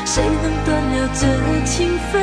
[0.04, 1.26] 谁能断了这
[1.64, 2.20] 情分？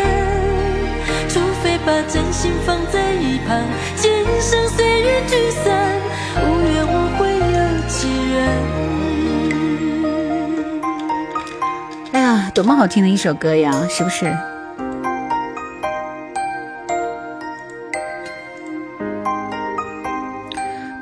[1.30, 3.64] 除非把真心放在一旁，
[3.96, 4.12] 今
[4.42, 5.89] 生随缘聚散，
[12.54, 14.36] 多么好听的一首歌呀，是不是？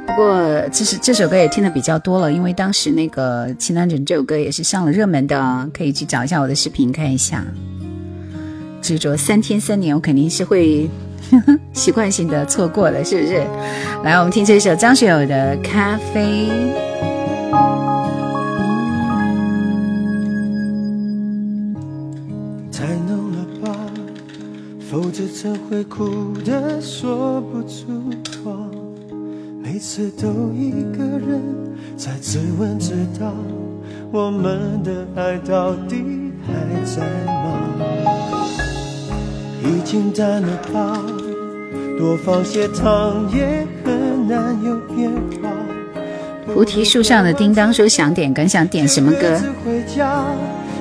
[0.07, 7.43] 不过，这是这首歌也听的比较多了，因为当时那个《情难枕》这首歌也是上了热门的，可以去找一下我的视频看一下。
[8.81, 10.89] 执着三天三年，我肯定是会
[11.31, 13.35] 呵 呵习惯性的错过的，是不是？
[14.03, 16.49] 来，我们听这首张学友的《咖啡》。
[25.37, 27.85] 否则怎会哭得说不出
[28.43, 28.51] 话？
[29.61, 31.39] 每次都一个人
[31.95, 33.31] 在自问自答，
[34.11, 36.53] 我们的爱到底还
[36.83, 37.59] 在吗？
[39.63, 40.99] 已经淡了吧，
[41.99, 45.11] 多放些糖也很难有变
[45.41, 45.51] 化。
[46.51, 49.39] 菩提树上的叮当说想点歌，想点什么歌？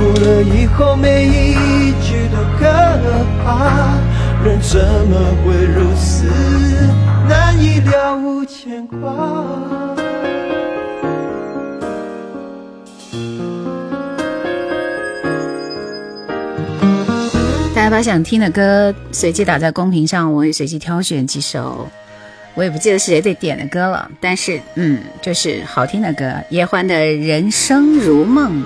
[0.00, 2.64] 哭了以后，每一句都可
[3.44, 3.98] 怕。
[4.42, 5.14] 人怎么
[5.44, 6.24] 会如此
[7.28, 8.98] 难以了无牵挂？
[17.74, 21.86] 大家把想听的歌随机打在公屏上，我会随机挑选几首。
[22.54, 26.32] 我也不记得是谁得点的歌了，但是嗯，就是好听的歌。
[26.48, 26.94] 叶欢的
[27.26, 28.62] 《人生如梦》。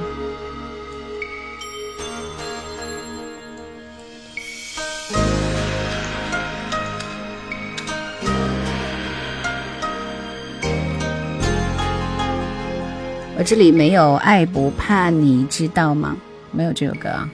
[13.45, 16.17] 这里没有爱不怕，你知道吗？
[16.51, 17.29] 没有这首歌啊。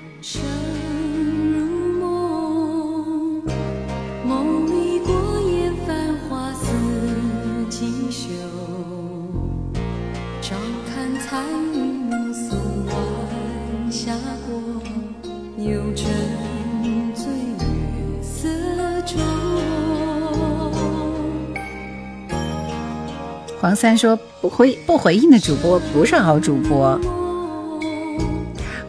[23.81, 27.01] 三说不回不回应的主播不是好主播。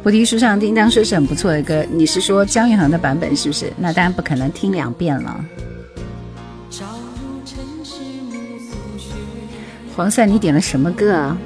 [0.03, 3.71] 菩提树上叮当说是很不错的歌，你是说姜育恒的版本是不是？
[3.77, 5.45] 那当然不可能听两遍了。
[9.95, 11.37] 黄三，你点了什么歌啊？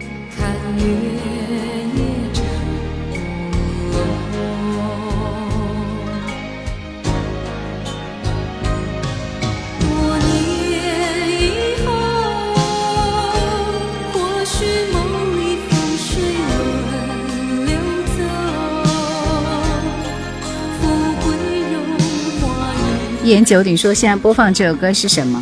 [23.25, 25.41] 一言九鼎说：“现在播放这首歌是什么？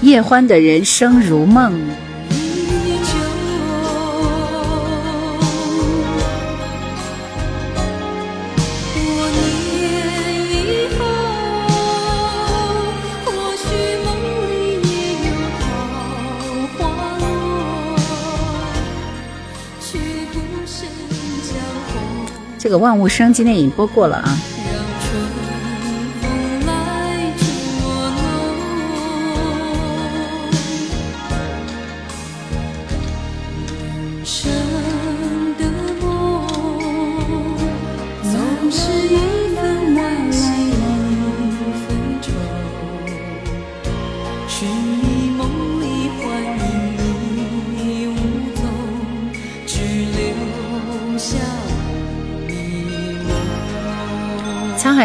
[0.00, 1.78] 叶欢的人生如梦。”
[22.58, 24.38] 这个万物生今天已经播过了啊。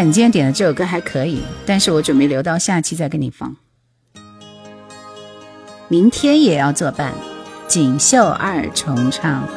[0.04, 3.56] 你今天点的这首歌还可以，但是我准备留到下期再给你放。
[5.88, 7.14] 明天也要作伴，
[7.70, 9.48] 锦绣二重唱。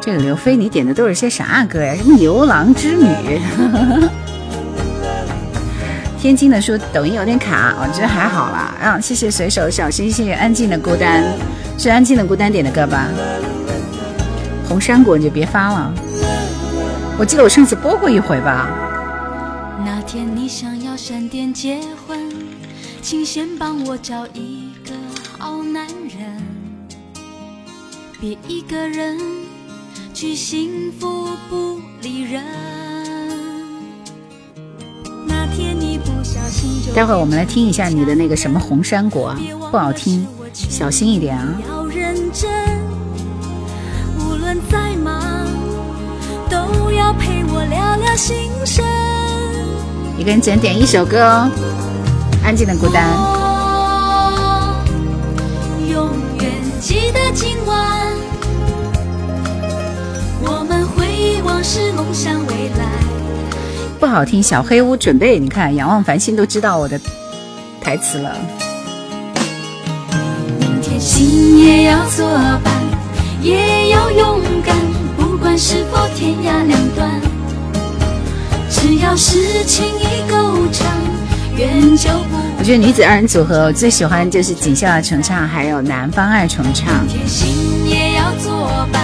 [0.00, 1.94] 这个刘飞，你点的都是些啥歌呀？
[1.96, 3.40] 什么牛郎织女？
[6.20, 8.74] 天津的说抖音有点卡，我觉得还好啦。
[8.82, 11.24] 啊，谢谢随手小心，谢谢安静的孤单，
[11.78, 13.08] 是安静的孤单点的歌吧？
[14.68, 15.94] 红山果你就别发了，
[17.18, 18.68] 我记得我上次播过一回吧。
[21.04, 22.30] 闪电结婚，
[23.02, 24.92] 请先帮我找一个
[25.36, 26.40] 好男人，
[28.20, 29.18] 别一个人
[30.14, 32.44] 去幸福不理人。
[35.26, 39.40] 那天你不小心就待会儿我们来听一下你的那个什么红山果啊，
[39.72, 40.24] 不好听，
[40.54, 41.60] 小心一点啊。
[41.68, 42.48] 要认真，
[44.20, 45.48] 无论再忙，
[46.48, 48.91] 都要陪我聊聊心声。
[50.22, 51.50] 一个人只能点一首歌哦，
[52.46, 53.04] 《安静的孤单》。
[55.90, 56.48] 永远
[56.80, 58.14] 记得今晚，
[60.40, 62.86] 我们回忆往事，梦想未来。
[63.98, 67.00] 不好听，小黑屋准备，你看，仰望繁星都知道我的
[67.80, 68.36] 台词了。
[70.60, 72.24] 明天心也要作
[72.62, 72.72] 伴，
[73.42, 74.76] 也要勇敢，
[75.16, 77.20] 不管是否天涯两端。
[78.82, 80.84] 只要是情意够长，
[81.56, 82.36] 愿就不。
[82.58, 87.08] 我觉得女子二人组合，我最喜欢就是锦绣二重唱，还有南方二重唱。
[87.24, 89.02] 心也要要作伴。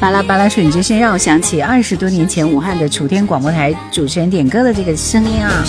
[0.00, 5.64] 巴拉巴拉说：“你这声让我想起二十多年前武汉的楚天广播台主持人点歌的这个声音啊。”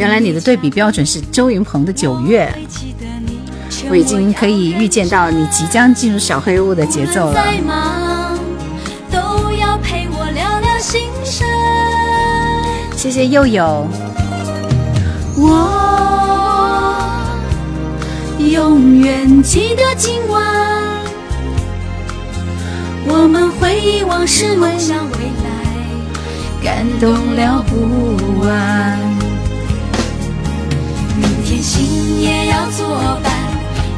[0.00, 2.50] 原来你的对比标准是周云鹏的《九月》，
[3.90, 7.34] 我已经可以预见到你即将进入小黑屋的节奏了。
[7.34, 8.38] 再忙
[9.12, 11.46] 都要陪我聊聊心声。
[12.96, 13.86] 谢谢佑佑，
[15.36, 16.96] 我
[18.38, 20.42] 永远记得今晚，
[23.06, 29.19] 我们回忆往事，梦想未来，感动了不完。
[31.60, 32.86] 心也要作
[33.22, 33.32] 伴，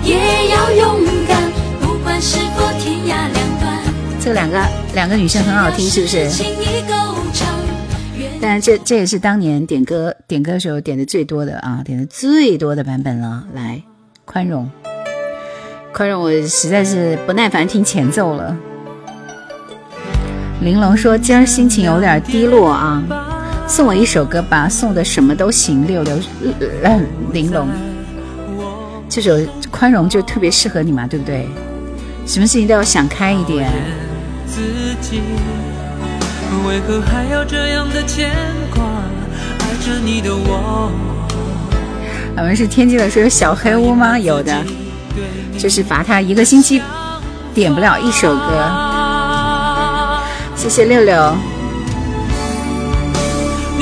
[0.02, 1.40] 也要勇敢，
[1.80, 3.78] 不管是否天涯两端。
[4.20, 4.60] 这两个
[4.94, 6.28] 两个女生很好听，是不是？
[8.40, 13.44] 但这这也是当年点歌点歌时候点的最多的啊，点的最多的版本了。
[13.54, 13.80] 来，
[14.24, 14.68] 宽容，
[15.92, 18.56] 宽容，我实在是不耐烦听前奏了。
[20.60, 23.02] 玲珑说今儿心情有点低落啊，
[23.72, 25.86] 送我一首歌吧，送的什么都行。
[25.86, 26.14] 六六
[26.82, 27.00] 呃
[27.32, 27.66] 玲珑，
[29.08, 29.32] 这首
[29.70, 31.48] 宽容就特别适合你嘛，对不对？
[32.26, 33.72] 什么事情都要想开一点。
[34.46, 34.60] 自
[35.00, 35.22] 己，
[36.68, 38.30] 为何还要这样的牵
[38.74, 38.84] 挂？
[39.60, 40.92] 爱着你的我，
[42.36, 44.18] 我们是天津的说有小黑屋吗？
[44.18, 44.54] 有的，
[45.56, 46.82] 就是罚他一个星期
[47.54, 48.70] 点不了一首歌。
[50.54, 51.34] 谢谢六六。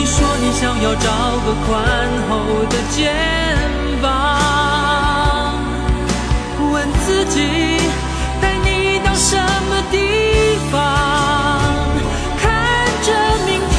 [0.00, 1.10] 你说你想要找
[1.44, 1.76] 个宽
[2.26, 3.12] 厚的肩
[4.00, 4.08] 膀，
[6.72, 7.76] 问自己
[8.40, 10.80] 带你到什么地方？
[12.40, 12.50] 看
[13.02, 13.12] 着
[13.44, 13.60] 明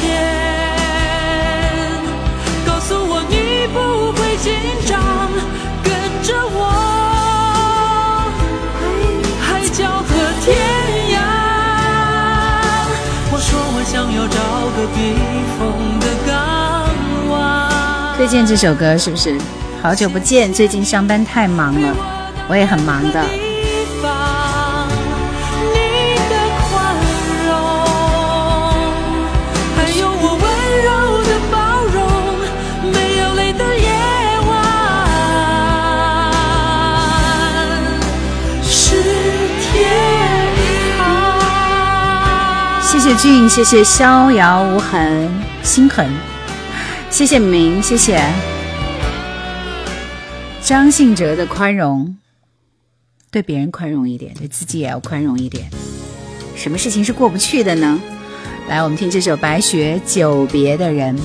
[2.64, 4.54] 告诉我你不会紧
[4.86, 5.02] 张，
[5.82, 5.90] 跟
[6.22, 6.70] 着我，
[9.40, 10.10] 海角和
[10.44, 10.54] 天
[11.16, 11.18] 涯。
[13.32, 14.38] 我说我想要找
[14.76, 14.96] 个避
[15.58, 15.60] 风
[18.32, 18.38] 湾。
[18.38, 19.38] 推荐这首歌是不是？
[19.82, 21.94] 好久不见，最近上班太忙了，
[22.48, 23.22] 我也很忙的。
[23.28, 24.88] 地方，
[25.74, 26.34] 你的
[26.70, 26.96] 宽
[27.46, 27.52] 容，
[29.76, 30.44] 还有我温
[30.82, 30.88] 柔
[31.24, 31.54] 的包
[31.92, 32.00] 容，
[32.90, 33.86] 没有泪的夜
[34.48, 34.50] 晚
[38.64, 38.72] 是
[39.60, 39.70] 天
[40.96, 41.00] 堂。
[42.80, 45.30] 谢谢俊，谢谢逍遥无痕，
[45.62, 46.10] 心痕，
[47.22, 48.20] 谢谢明，谢谢
[50.60, 52.16] 张信哲的宽容，
[53.30, 55.70] 对别人宽容一点，对自己也要宽容一点。
[56.56, 58.02] 什么事情是过不去的呢？
[58.68, 61.16] 来，我们听这首《白雪久别的人》。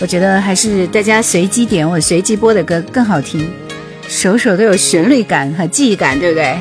[0.00, 3.50] 我觉得还是大家随机点我随机播的歌更好听，
[4.06, 6.56] 首首都有旋律感和记忆感，对不对？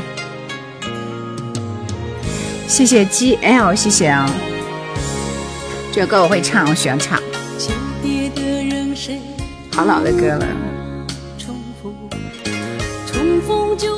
[2.67, 4.27] 谢谢 GL，谢谢啊！
[5.97, 7.19] 这首歌我会唱，我喜欢唱，
[7.57, 7.71] 久
[8.03, 9.19] 别的人谁
[9.73, 10.45] 好老的歌了。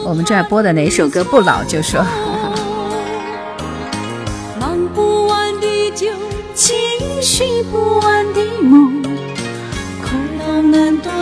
[0.06, 2.02] 我们这儿播的哪首歌不老就说，
[4.58, 6.08] 忙不完的酒，
[6.56, 6.78] 情
[7.22, 11.14] 绪不完的梦，苦恼难断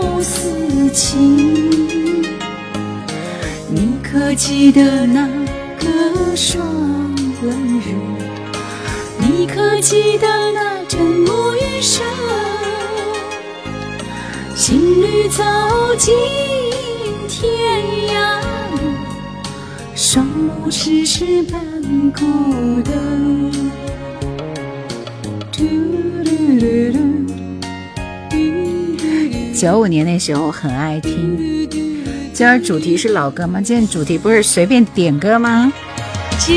[0.00, 2.22] 无私情。
[3.68, 5.28] 你可记得那
[5.78, 6.34] 个？
[9.46, 12.02] 你可记得那针木雨声？
[14.56, 15.44] 情侣走
[15.98, 16.14] 尽
[17.28, 17.52] 天
[18.08, 18.78] 涯路。
[19.94, 21.60] 双目痴痴伴
[22.12, 23.52] 孤灯。
[29.54, 31.68] 九五年那时候很爱听。
[32.32, 33.60] 今儿主题是老歌吗？
[33.60, 35.70] 今天主题不是随便点歌吗？
[36.38, 36.54] 久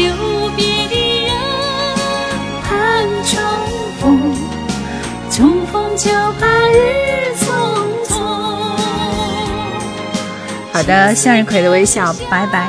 [10.78, 12.68] 好的，向日葵的微笑，拜拜。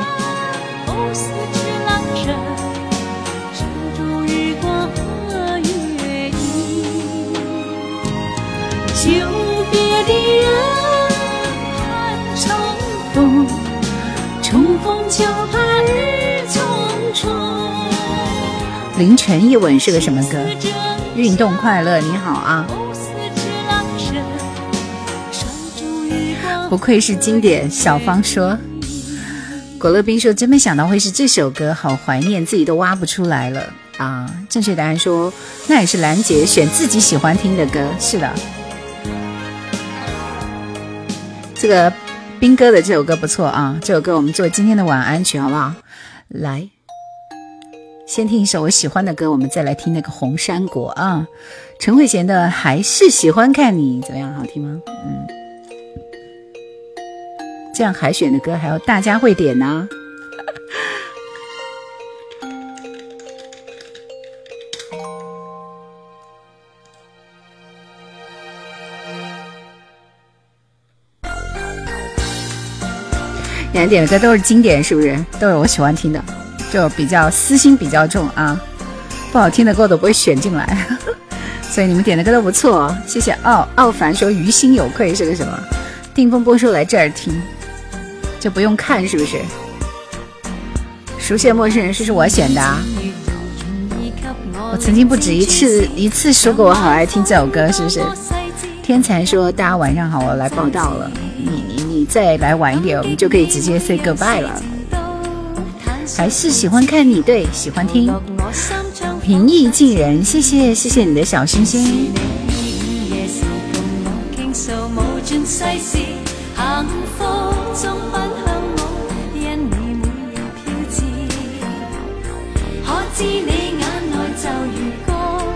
[8.95, 9.11] 久
[9.69, 10.49] 别的人
[11.77, 12.49] 盼重
[13.13, 13.45] 逢，
[14.41, 16.57] 重逢就怕日匆
[17.13, 17.29] 匆。
[18.97, 20.39] 凌晨一吻是个什么歌？
[21.15, 22.65] 运动快乐，你好啊！
[26.69, 27.69] 不愧是经典。
[27.69, 28.55] 小芳说，
[29.79, 33.63] 果乐冰说：“真没想到会是这首歌，好怀念，自己都挖不出来了
[33.97, 35.33] 啊！”正确答案说
[35.67, 38.31] ：“那也是兰姐选自己喜欢听的歌。”是的，
[41.55, 41.91] 这个
[42.39, 45.73] 兵哥的这首歌不错啊，这首歌我们做今天的晚安曲，好不好？
[46.27, 46.69] 来，
[48.05, 51.25] 先听一首我喜欢的歌，我们再来听那个《红山果》啊，
[51.79, 54.31] 陈慧娴的《还是喜欢看你》，怎么样？
[54.35, 54.79] 好听吗？
[54.87, 55.38] 嗯。
[57.79, 59.87] 这样海选的歌还要大家会点呢。
[73.71, 75.17] 你们点的歌都是经典，是不是？
[75.39, 76.21] 都是我喜欢听的，
[76.69, 78.59] 就比较私心比较重啊。
[79.31, 80.85] 不好听的歌都不会选进来，
[81.63, 82.93] 所以你们点的歌都不错。
[83.07, 85.57] 谢谢奥奥凡说于心有愧是个什么？
[86.13, 87.41] 定风波说来这儿听。
[88.39, 89.41] 就不用看是不是？
[91.17, 92.61] 熟悉的陌生人是是我选的。
[94.71, 98.01] 我曾经不止一次一次说过我好爱听这首歌，是不是？
[98.81, 101.11] 天才说大家晚上好，我来报道了。
[101.37, 104.61] 你你你再来晚一点，我们就可以直接 say goodbye 了。
[106.17, 108.11] 还是喜欢看你对，喜欢听。
[109.21, 112.11] 平易近人，谢谢谢谢你的小心心。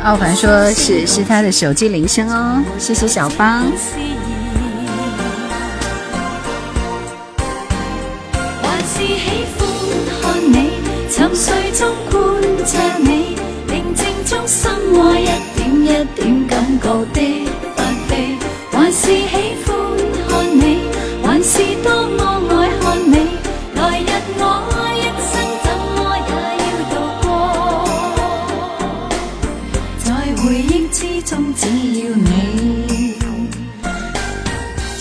[0.03, 3.65] 奥凡说是是他的手机铃声哦，谢谢小芳。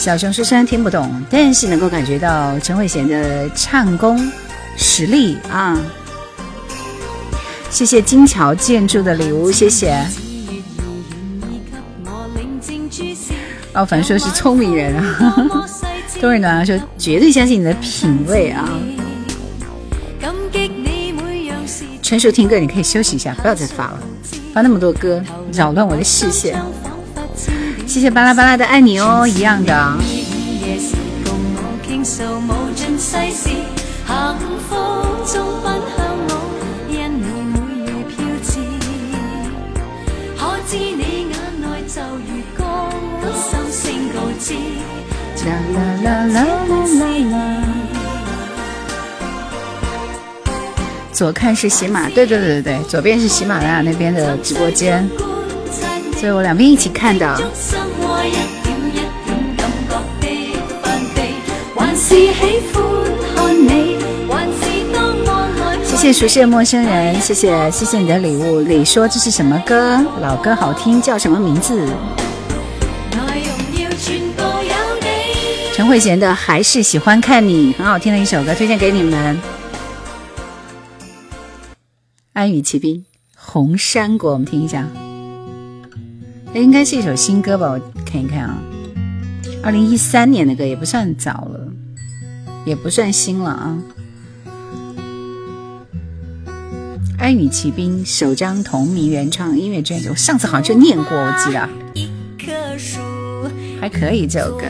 [0.03, 4.21] 小熊说：“虽然听不懂，但是能够感觉到陈慧娴的唱功
[4.77, 5.81] 实力啊！
[7.71, 10.05] 谢谢金桥建筑的礼物，谢谢。
[13.75, 15.49] 奥凡说是聪明人啊，
[16.21, 18.69] 多人暖说绝对相信你的品味啊。
[22.03, 24.01] 纯属听歌，你可以休息一下，不要再发了，
[24.53, 25.23] 发那么多歌
[25.53, 26.61] 扰乱我的视线。”
[27.93, 29.93] 谢谢巴拉巴拉的爱你哦，一样的。
[51.13, 55.07] 左看是喜马，对对对对对，左边是喜马拉雅那边的直播间。
[56.23, 57.37] 所以我两边一起看的。
[65.85, 68.61] 谢谢熟悉的陌生人，谢谢谢谢你的礼物。
[68.61, 70.01] 你说这是什么歌？
[70.21, 71.89] 老歌好听，叫什么名字？
[75.75, 79.41] 陈慧娴的还是喜欢看你，很好听的一首歌，推荐给你们。
[82.33, 83.05] 安与骑兵，
[83.37, 84.87] 红山果，我们听一下。
[86.55, 87.71] 那应该是一首新歌吧？
[87.71, 88.59] 我看一看啊，
[89.63, 91.67] 二零一三年的歌也不算早了，
[92.67, 93.79] 也不算新了啊。
[97.25, 101.69] 《爱女骑兵》首张同名原创音乐专辑，我上次好像就念过，我记得。
[101.95, 103.01] 一棵树
[103.81, 104.65] 还可以这首歌。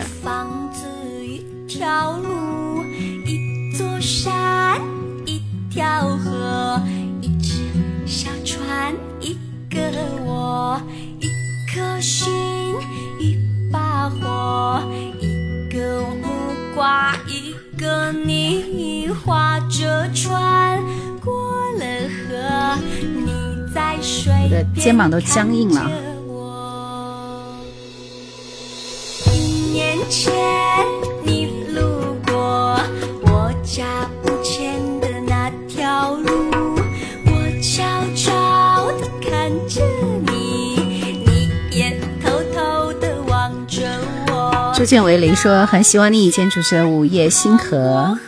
[11.74, 12.30] 颗心，
[13.18, 13.38] 一
[13.72, 14.82] 把火，
[15.18, 16.28] 一个木
[16.74, 20.78] 瓜，一个你，划着船
[21.24, 21.32] 过
[21.78, 22.78] 了河。
[23.00, 23.32] 你
[23.74, 25.90] 在水我的肩膀都僵硬了。
[29.32, 29.38] 一
[29.72, 30.30] 年前
[31.24, 32.78] 你路过
[33.22, 34.06] 我家
[44.82, 48.18] 周建伟雷说很喜欢你以前主持的《午夜星河》，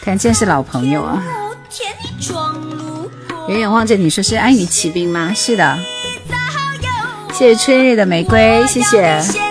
[0.00, 1.22] 看见是老朋友啊。
[3.48, 5.34] 远远望着你说是安于骑兵吗？
[5.34, 5.78] 是的。
[7.34, 9.43] 谢谢春日的玫瑰，谢谢。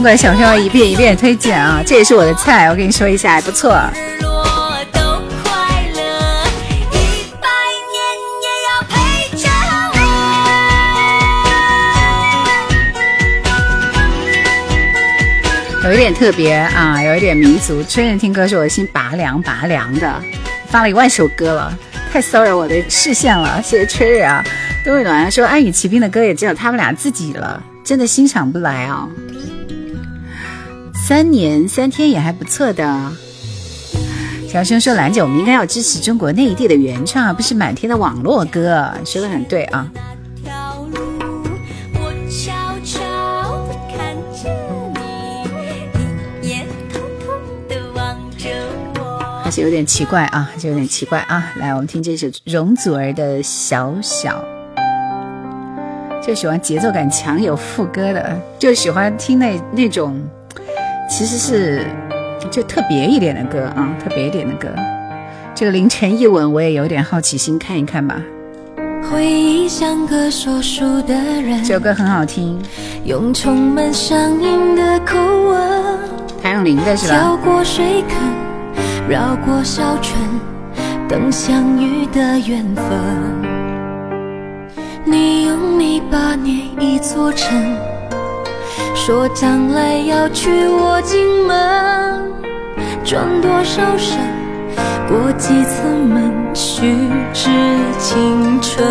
[0.00, 3.78] 难怪小飘一遍一遍推荐啊，这也是我的菜，我跟你说一下，还不错。
[15.84, 17.84] 有一点特别啊，有一点民族。
[17.84, 20.18] 春日听歌是我的心拔凉拔凉的，
[20.70, 21.78] 发了一万首歌了，
[22.10, 23.60] 太骚扰我的视线了。
[23.62, 24.42] 谢谢春日啊，
[24.82, 29.06] 冬日暖说安与骑兵的歌也只有他们俩自己了，真的欣赏不来啊。
[31.10, 33.12] 三年三天也还不错的。
[34.48, 38.88] 小声说兰姐，我们应该要支持中国内地的原创，而不是满天的网络歌。
[39.04, 39.90] 说的很对啊。
[49.42, 51.52] 还是有点奇怪啊，还是有点奇怪啊！
[51.56, 54.44] 来，我们听这首容祖儿的《小小》，
[56.24, 60.22] 就喜欢节奏感强、有副歌的，就喜欢听那那种，
[61.10, 61.84] 其实是
[62.52, 64.68] 就特别一点的歌啊，特别一点的歌。
[65.54, 68.22] 这个凌晨一吻，我也有点好奇心，看一看吧。
[69.10, 72.56] 回忆像个说书的人，这首歌很好听，
[73.04, 75.98] 用充满乡音的口吻，
[76.40, 77.14] 谭咏麟的是吧？
[77.14, 78.16] 跳过水坑。
[79.08, 80.16] 绕过小村，
[81.08, 82.86] 等相遇的缘分。
[85.04, 87.76] 你用泥巴捏一座城，
[89.02, 92.30] 说将来要娶我进门。
[93.02, 94.18] 转多少身，
[95.08, 97.48] 过几次门，虚掷
[97.98, 98.86] 青春。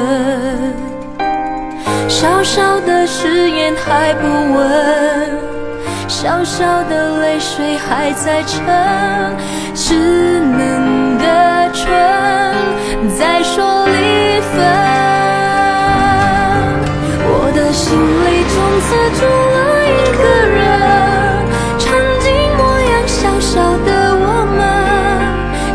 [2.08, 5.40] 小小的誓言还不稳。
[6.08, 8.66] 小小的泪水还在撑，
[9.76, 11.86] 稚嫩的唇
[13.16, 14.58] 在说离分。
[17.32, 18.88] 我的心里从此
[19.20, 19.22] 住
[19.54, 19.69] 了
[20.10, 20.58] 一个人，
[21.78, 21.88] 曾
[22.20, 22.28] 经
[22.58, 24.26] 模样小小的我
[24.58, 24.60] 们，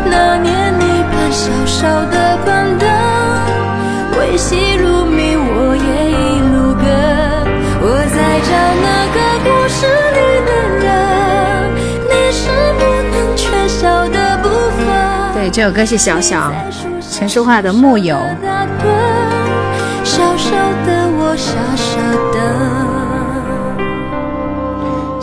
[0.09, 2.83] 那年你搬小小的，
[4.11, 6.13] 我也一
[6.51, 6.83] 路跟。
[7.81, 7.83] 我
[8.13, 8.51] 在找
[8.83, 9.75] 那个故事。
[15.53, 16.51] 这首歌是小小
[16.99, 18.17] 陈淑桦的《木有》。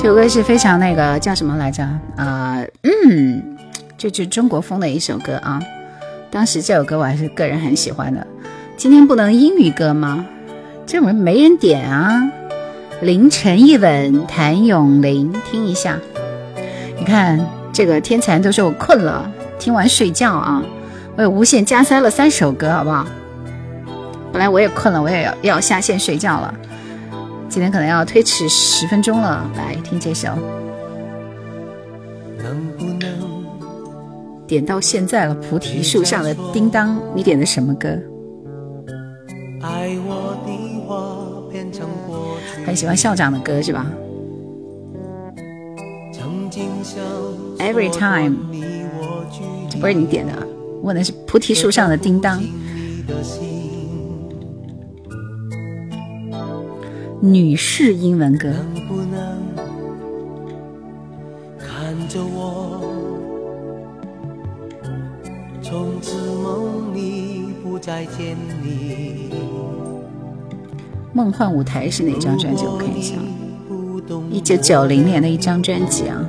[0.03, 1.85] 这首歌是非常那个叫什么来着？
[2.17, 3.57] 啊，嗯，
[3.97, 5.63] 就就中国风的一首歌啊。
[6.29, 8.27] 当时这首歌我还是个人很喜欢的。
[8.77, 10.27] 今天不能英语歌吗？
[10.85, 12.21] 这没没人点啊。
[13.01, 15.97] 凌晨一吻，谭咏麟，听一下。
[16.99, 17.39] 你看
[17.73, 19.31] 这个天才都说我困了。
[19.61, 20.61] 听完睡觉啊！
[21.15, 23.07] 我也无限加塞了三首歌，好不好？
[24.33, 26.53] 本来我也困了，我也要要下线睡觉了。
[27.53, 30.31] 今天可能要推迟十分钟了，来听这首。
[32.39, 33.45] 能不能
[34.47, 37.91] 点到现在了，菩提树上的叮当，你点的什么歌？
[39.61, 43.87] 爱我的话变成过很喜欢校长的歌是吧
[47.59, 48.35] ？Every time。
[49.69, 50.33] 这不是你点的，
[50.83, 52.43] 问的是菩提树上的叮当。
[57.25, 58.53] 女士英文歌。
[71.13, 72.65] 梦幻舞台是哪张专辑？
[72.67, 73.15] 我看一下，
[74.29, 76.29] 一九九零年的一张专辑啊。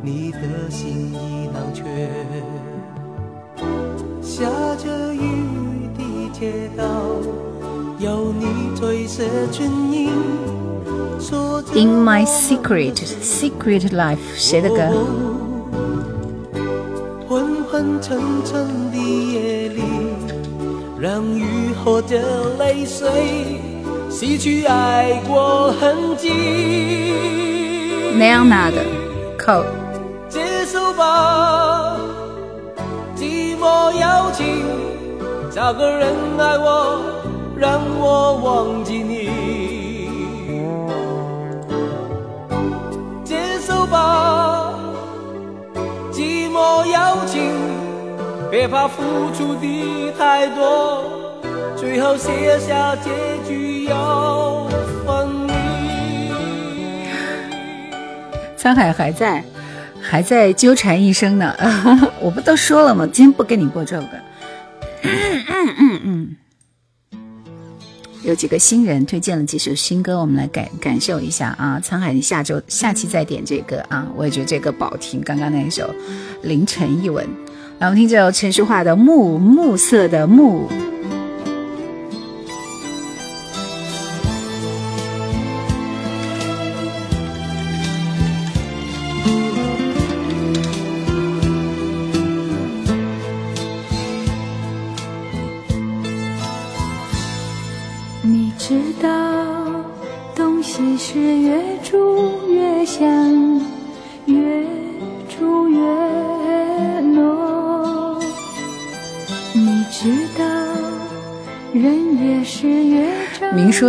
[0.00, 0.38] 你的
[0.70, 1.84] 心已囊却，
[4.22, 5.57] 下着雨的
[6.38, 6.84] 街道，
[7.98, 8.46] 有你
[8.78, 10.08] 褪色唇印。
[11.74, 14.88] In my secret, secret life，谁的歌？
[17.28, 19.82] 昏昏沉沉的夜里，
[21.00, 23.60] 让雨后的泪水
[24.08, 26.30] 洗去爱过痕迹。
[28.16, 28.84] Nana 的
[29.44, 29.64] 《Cold》。
[30.96, 31.96] 吧，
[33.16, 34.64] 寂寞邀请，
[35.60, 37.02] 那个人爱我，
[37.56, 39.28] 让我忘记你。
[43.24, 44.72] 接受吧，
[46.12, 47.42] 寂寞邀请，
[48.48, 49.02] 别怕付
[49.36, 51.02] 出的太多，
[51.74, 53.10] 最后写下结
[53.44, 54.64] 局要
[55.04, 55.52] 分离。
[58.56, 59.42] 沧海还在。
[60.00, 61.52] 还在纠缠一生呢，
[62.22, 63.04] 我不都说了吗？
[63.12, 64.06] 今天不跟你播这个。
[65.02, 66.36] 嗯嗯嗯嗯，
[68.22, 71.80] 有几个新人推荐了几首新歌，我们来感感受一下啊！
[71.82, 75.20] 沧海，你下周下期再点这个啊，我也觉得这个不好听。
[75.20, 75.84] 刚刚那一首
[76.46, 77.24] 《凌晨一吻》，
[77.78, 80.68] 来我们听这首陈淑桦的《暮暮色的暮》。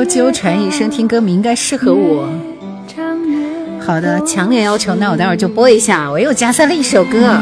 [0.10, 2.27] 纠缠一生，听歌名应该适合我。
[3.80, 6.10] 好的，强烈要求，那我待会儿就播一下。
[6.10, 7.40] 我又加塞了一首歌。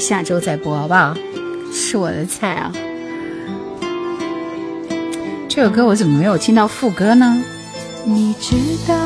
[0.00, 1.14] 下周再播好不好？
[1.72, 2.72] 是我的菜啊！
[5.48, 7.44] 这首歌我怎么没有听到副歌呢？
[8.04, 8.56] 你知
[8.88, 8.96] 道，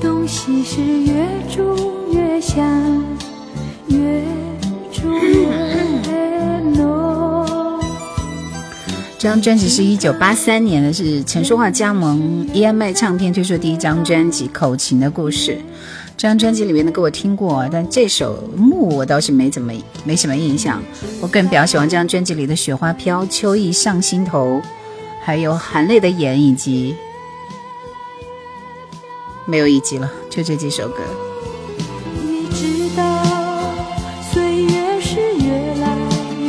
[0.00, 3.04] 东西是越煮越香，
[3.88, 4.22] 越
[4.92, 7.80] 煮越浓。
[9.18, 15.52] 这 张专辑是一九八三年的，是陈淑桦加盟 EMI 唱片推出的第一张专辑《口琴的故事》。
[16.22, 19.72] 这张专辑里面的歌我听过，但这首《木》我倒是没怎么
[20.04, 20.80] 没什么印象。
[21.20, 24.60] 我个人比较喜欢这张专辑里的《雪花飘》《秋意上心头》，
[25.20, 26.94] 还有《含泪的眼》，以及
[29.46, 31.02] 没有一集了，就这几首歌。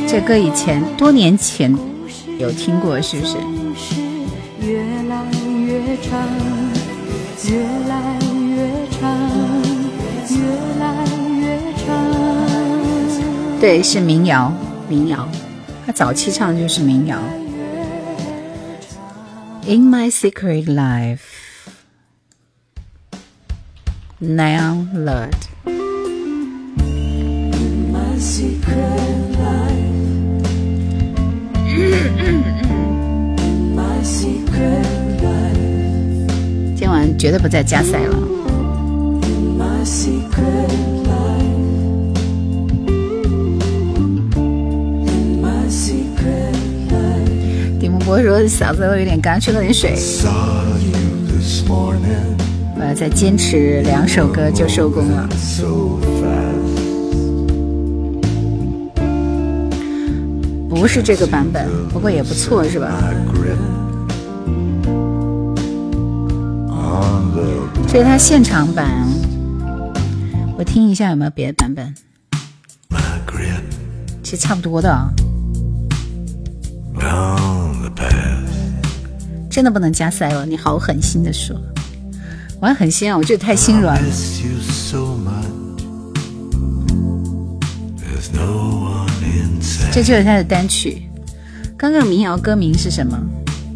[0.07, 1.75] 这歌以前多年前。
[2.37, 3.37] 有听过是不是？
[4.61, 5.25] 越来
[5.65, 6.29] 越长，
[7.49, 8.22] 越来
[13.63, 14.51] 对，是民谣，
[14.89, 15.25] 民谣。
[15.85, 17.17] 他早期唱的就是民谣。
[19.65, 21.21] In my secret life,
[24.19, 25.31] now Lord.
[27.89, 28.73] My secret
[36.75, 38.22] 今晚绝对不再加塞了。
[48.03, 49.95] 顶木波说嗓子都有点干，去喝点水。
[52.75, 55.29] 我要再坚持两首歌就收工了。
[60.69, 63.01] 不是这个版本，不过也不错，是吧？
[67.87, 69.07] 这是他现场版，
[70.57, 71.95] 我听一下有没有别的版本。
[74.21, 75.12] 其实差不多的。
[79.53, 81.55] 真的不能加塞哦，你好狠心的说，
[82.59, 84.09] 我还狠心啊，我觉得太心软了。
[89.91, 91.03] 这就是他的单曲。
[91.77, 93.15] 刚刚民谣歌名是什么？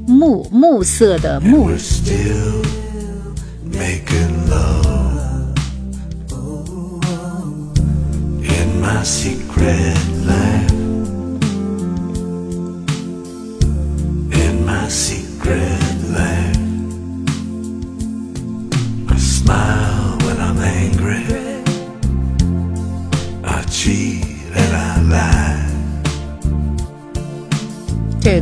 [0.07, 1.69] 暮暮色的暮。
[2.03, 2.11] 这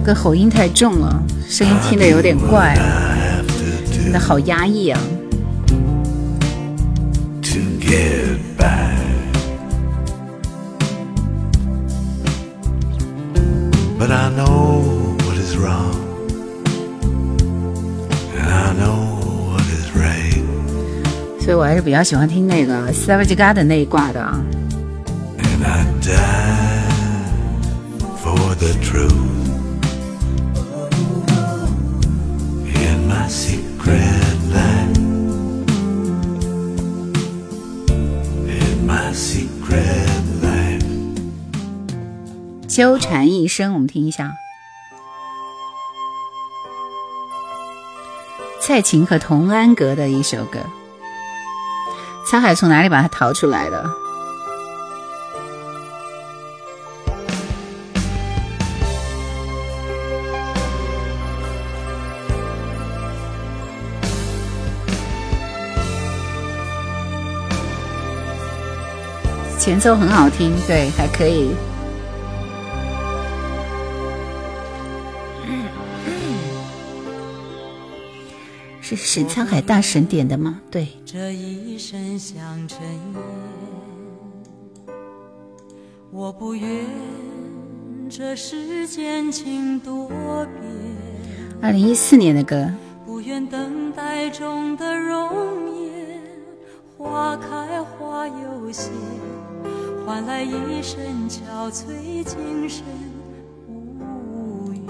[0.06, 1.20] 个喉音太重了，
[1.50, 2.78] 声音听得有点怪，
[3.92, 5.02] 真的好压抑啊。
[21.40, 24.40] 所以我还是比较喜欢听那个 Savage Garden 那一挂的啊。
[42.76, 44.36] 纠缠一生，我们听一下。
[48.60, 50.60] 蔡琴和童安格的一首歌。
[52.28, 53.90] 沧海从哪里把它淘出来的？
[69.58, 71.56] 前奏很好听，对，还可以。
[78.96, 80.62] 是沧海大神点的吗？
[80.72, 80.88] 对。
[81.06, 83.16] 这一生像尘烟，
[86.12, 86.86] 我不愿
[88.10, 90.50] 这世间情多变。
[91.62, 92.72] 二零一四年的歌。
[93.06, 96.22] 不愿等待中的容颜，
[96.98, 98.92] 花开花又谢，
[100.06, 102.84] 换来一身憔悴，今生
[103.68, 104.84] 无缘。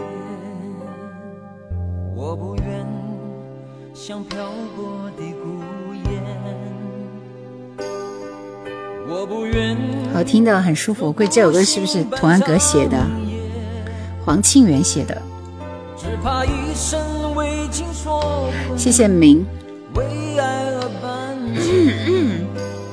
[2.15, 2.74] 我不愿。
[4.07, 4.37] 像飘
[4.77, 6.21] 过的孤雁，
[9.09, 9.75] 我不愿。
[10.13, 11.11] 好听的，很舒服。
[11.11, 13.03] 贵这首歌是不是童安格写的？
[14.23, 15.19] 黄庆元写的。
[15.97, 19.43] 只怕一生为情所谢谢明。
[19.95, 20.05] 为
[20.37, 20.81] 爱而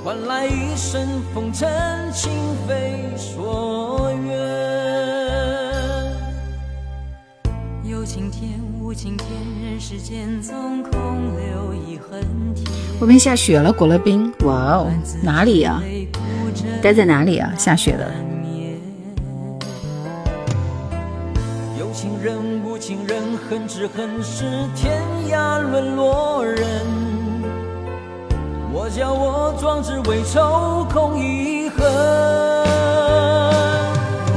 [0.03, 1.69] 换来一生风尘，
[2.11, 2.33] 情
[2.67, 4.12] 非所
[8.95, 9.29] 晴天。
[9.81, 10.93] 世间总空
[11.35, 12.21] 留一痕
[13.01, 14.87] 外面下雪了，裹了冰，哇哦，
[15.23, 15.83] 哪里呀？
[16.81, 17.53] 待在哪里啊？
[17.59, 18.07] 下雪了。
[21.77, 24.45] 有情人无情人，恨只恨是
[24.77, 26.63] 天涯沦落人。
[28.73, 31.83] 我叫我壮志未酬空遗恨。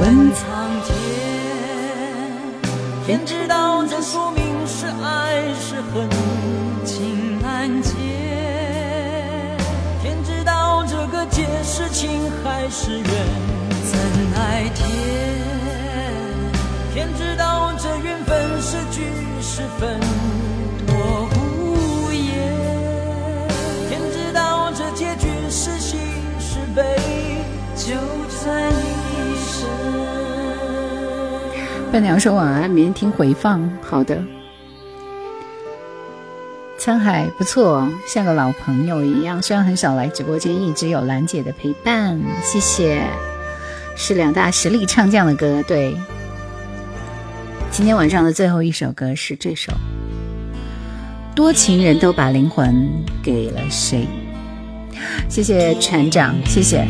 [0.00, 0.96] 问苍天，
[3.06, 4.45] 天知道这宿命。
[5.06, 6.08] 是爱是恨，
[6.84, 7.92] 情难解。
[10.02, 13.04] 天知道这个劫是情还是缘，
[13.84, 13.98] 怎
[14.34, 14.84] 奈天？
[16.92, 19.04] 天知道这缘分是聚
[19.40, 20.00] 是分，
[20.88, 22.26] 我无言。
[23.88, 25.98] 天知道这结局是喜
[26.40, 26.82] 是悲，
[27.76, 27.94] 就
[28.44, 28.82] 在你
[29.36, 29.68] 身。
[31.92, 33.70] 伴娘说晚安，明天听回放。
[33.82, 34.20] 好的。
[36.86, 39.42] 沧海不错，像个老朋友一样。
[39.42, 43.02] 虽然很少来直播间，一直有兰姐的陪伴，谢谢。
[43.96, 45.96] 是两大实力唱将的歌，对。
[47.72, 49.72] 今天晚上的最后一首歌是这首
[51.34, 52.88] 《多情人都把灵魂
[53.20, 54.06] 给了谁》。
[55.28, 56.86] 谢谢船长，谢谢。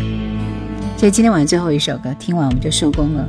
[0.99, 3.27] 这今天晚上最后一首歌，听完我们就收工了。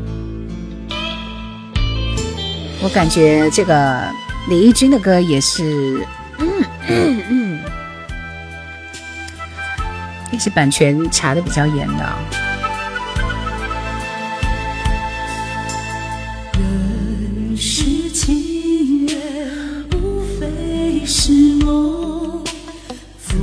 [2.84, 4.04] 我感觉这个
[4.50, 6.06] 李翊君的歌也是。
[6.40, 6.64] 嗯
[7.30, 7.60] 嗯，
[10.32, 12.18] 也是版权查的比较严的。
[16.54, 19.18] 人世情缘，
[19.96, 21.32] 无非是
[21.64, 22.44] 梦。
[23.28, 23.38] 昨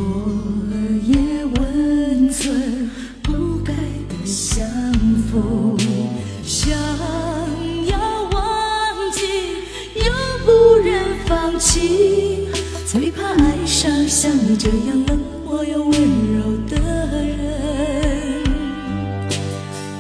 [1.02, 2.90] 夜温存，
[3.22, 3.72] 不该
[4.08, 4.66] 的相
[5.30, 5.76] 逢。
[6.42, 6.72] 想
[7.86, 7.98] 要
[8.30, 9.22] 忘记，
[9.94, 10.04] 又
[10.44, 12.13] 不忍放弃。
[12.94, 15.92] 最怕爱上像你这样冷漠又温
[16.32, 16.76] 柔的
[17.26, 18.44] 人，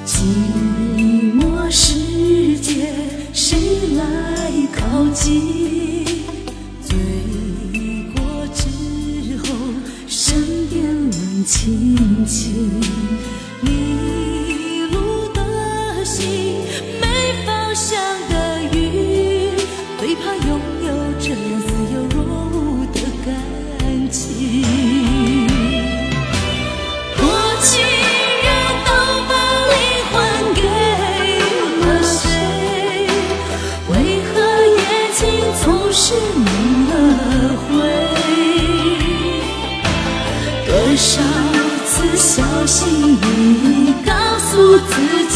[0.06, 2.94] 寂寞世界
[3.32, 3.58] 谁
[3.96, 6.04] 来靠近？
[6.80, 6.96] 醉
[8.14, 8.62] 过之
[9.38, 9.44] 后，
[10.06, 12.70] 身边冷清清。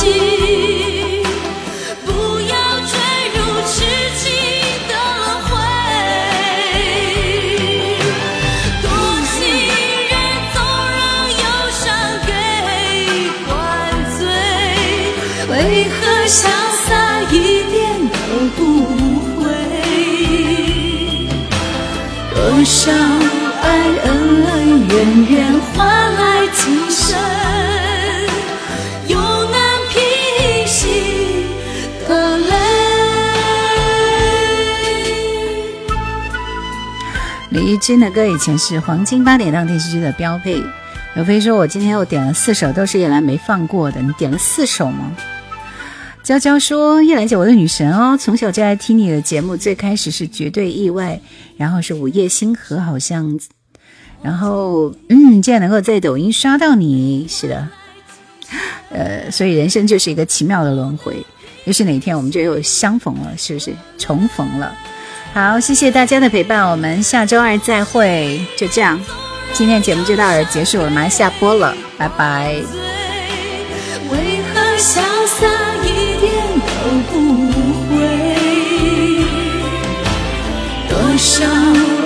[0.09, 0.38] 自
[37.80, 40.62] 真的歌以前是黄金八点档电视剧的标配。
[41.16, 44.00] 有飞说：“我今天又点了四首，都是叶兰没放过的。
[44.00, 45.16] 你点了四首吗？”
[46.22, 49.56] 娇娇说：“叶兰姐，我的女神哦，从小就爱听你的节目。
[49.56, 51.20] 最开始是绝对意外，
[51.56, 53.40] 然后是午夜星河，好像，
[54.22, 57.68] 然后嗯，竟然能够在抖音刷到你，是的，
[58.90, 61.16] 呃，所以人生就是一个奇妙的轮回。
[61.64, 63.72] 也许哪天我们就又相逢了，是不是？
[63.98, 64.74] 重逢了。
[65.34, 68.40] 好，谢谢大家的陪伴，我们下周二再会。
[68.56, 69.00] 就这样。”
[69.55, 72.55] 今天节目就到这结束了，马上下播了，拜拜。
[74.10, 75.46] 为何潇洒
[75.82, 76.30] 一点
[76.60, 77.12] 都不
[77.88, 77.96] 会？
[80.88, 81.44] 多少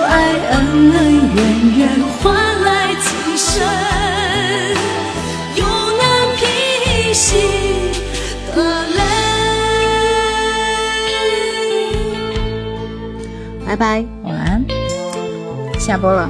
[0.07, 0.13] 爱
[0.51, 0.97] 恩恩
[1.35, 1.39] 怨
[1.79, 1.81] 怨
[2.23, 2.33] 换
[2.63, 3.61] 来今生，
[13.73, 14.63] 拜拜，晚安，
[15.79, 16.29] 下播了。